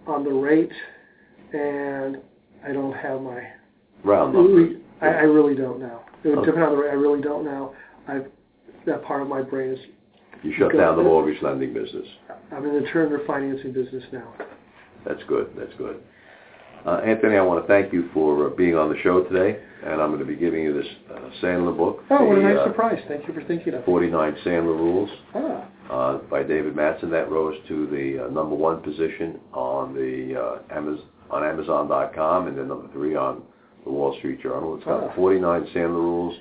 [0.08, 0.72] on the rate
[1.54, 2.18] and
[2.68, 3.42] I don't have my
[4.04, 4.78] round numbers.
[5.02, 6.02] I, I really don't know.
[6.24, 6.90] It would depend on the rate.
[6.90, 7.74] I really don't know.
[8.08, 8.26] I've
[8.86, 9.80] that part of my brain is.
[10.44, 12.06] You shut down the mortgage lending business.
[12.52, 14.34] I'm in the alternate financing business now.
[15.06, 15.50] That's good.
[15.58, 16.02] That's good.
[16.86, 20.02] Uh, Anthony, I want to thank you for uh, being on the show today, and
[20.02, 22.04] I'm going to be giving you this uh, Sandler book.
[22.10, 23.04] Oh, what a the, nice uh, surprise!
[23.08, 23.86] Thank you for thinking of it.
[23.86, 27.10] 49 Sandler Rules Ah, uh, by David Mattson.
[27.10, 32.58] That rose to the uh, number one position on the uh, Amaz- on Amazon.com, and
[32.58, 33.42] then number three on
[33.84, 34.76] the Wall Street Journal.
[34.76, 35.16] It's got Ah.
[35.16, 36.38] 49 Sandler Rules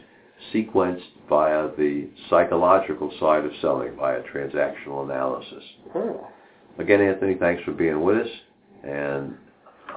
[0.52, 5.64] sequenced via the psychological side of selling, via transactional analysis.
[5.94, 6.28] oh.
[6.78, 8.28] Again, Anthony, thanks for being with us,
[8.84, 9.34] and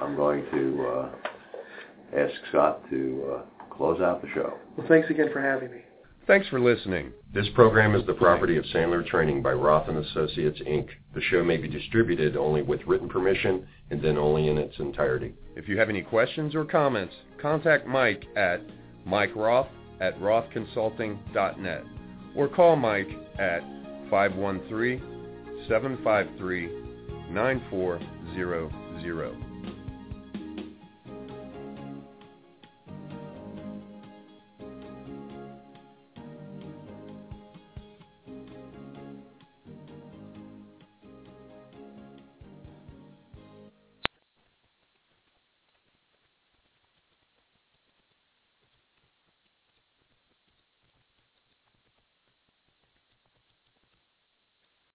[0.00, 1.10] I'm going to uh,
[2.16, 3.42] ask Scott to uh,
[3.74, 4.54] close out the show.
[4.76, 5.82] Well, thanks again for having me.
[6.26, 7.12] Thanks for listening.
[7.34, 10.88] This program is the property of Sandler Training by Roth and Associates, Inc.
[11.14, 15.34] The show may be distributed only with written permission and then only in its entirety.
[15.56, 18.60] If you have any questions or comments, contact Mike at
[19.04, 19.66] Mike Roth
[20.00, 21.84] at rothconsulting.net
[22.34, 23.60] or call Mike at
[24.10, 25.00] 513
[25.68, 26.68] 753
[27.30, 29.49] 9400.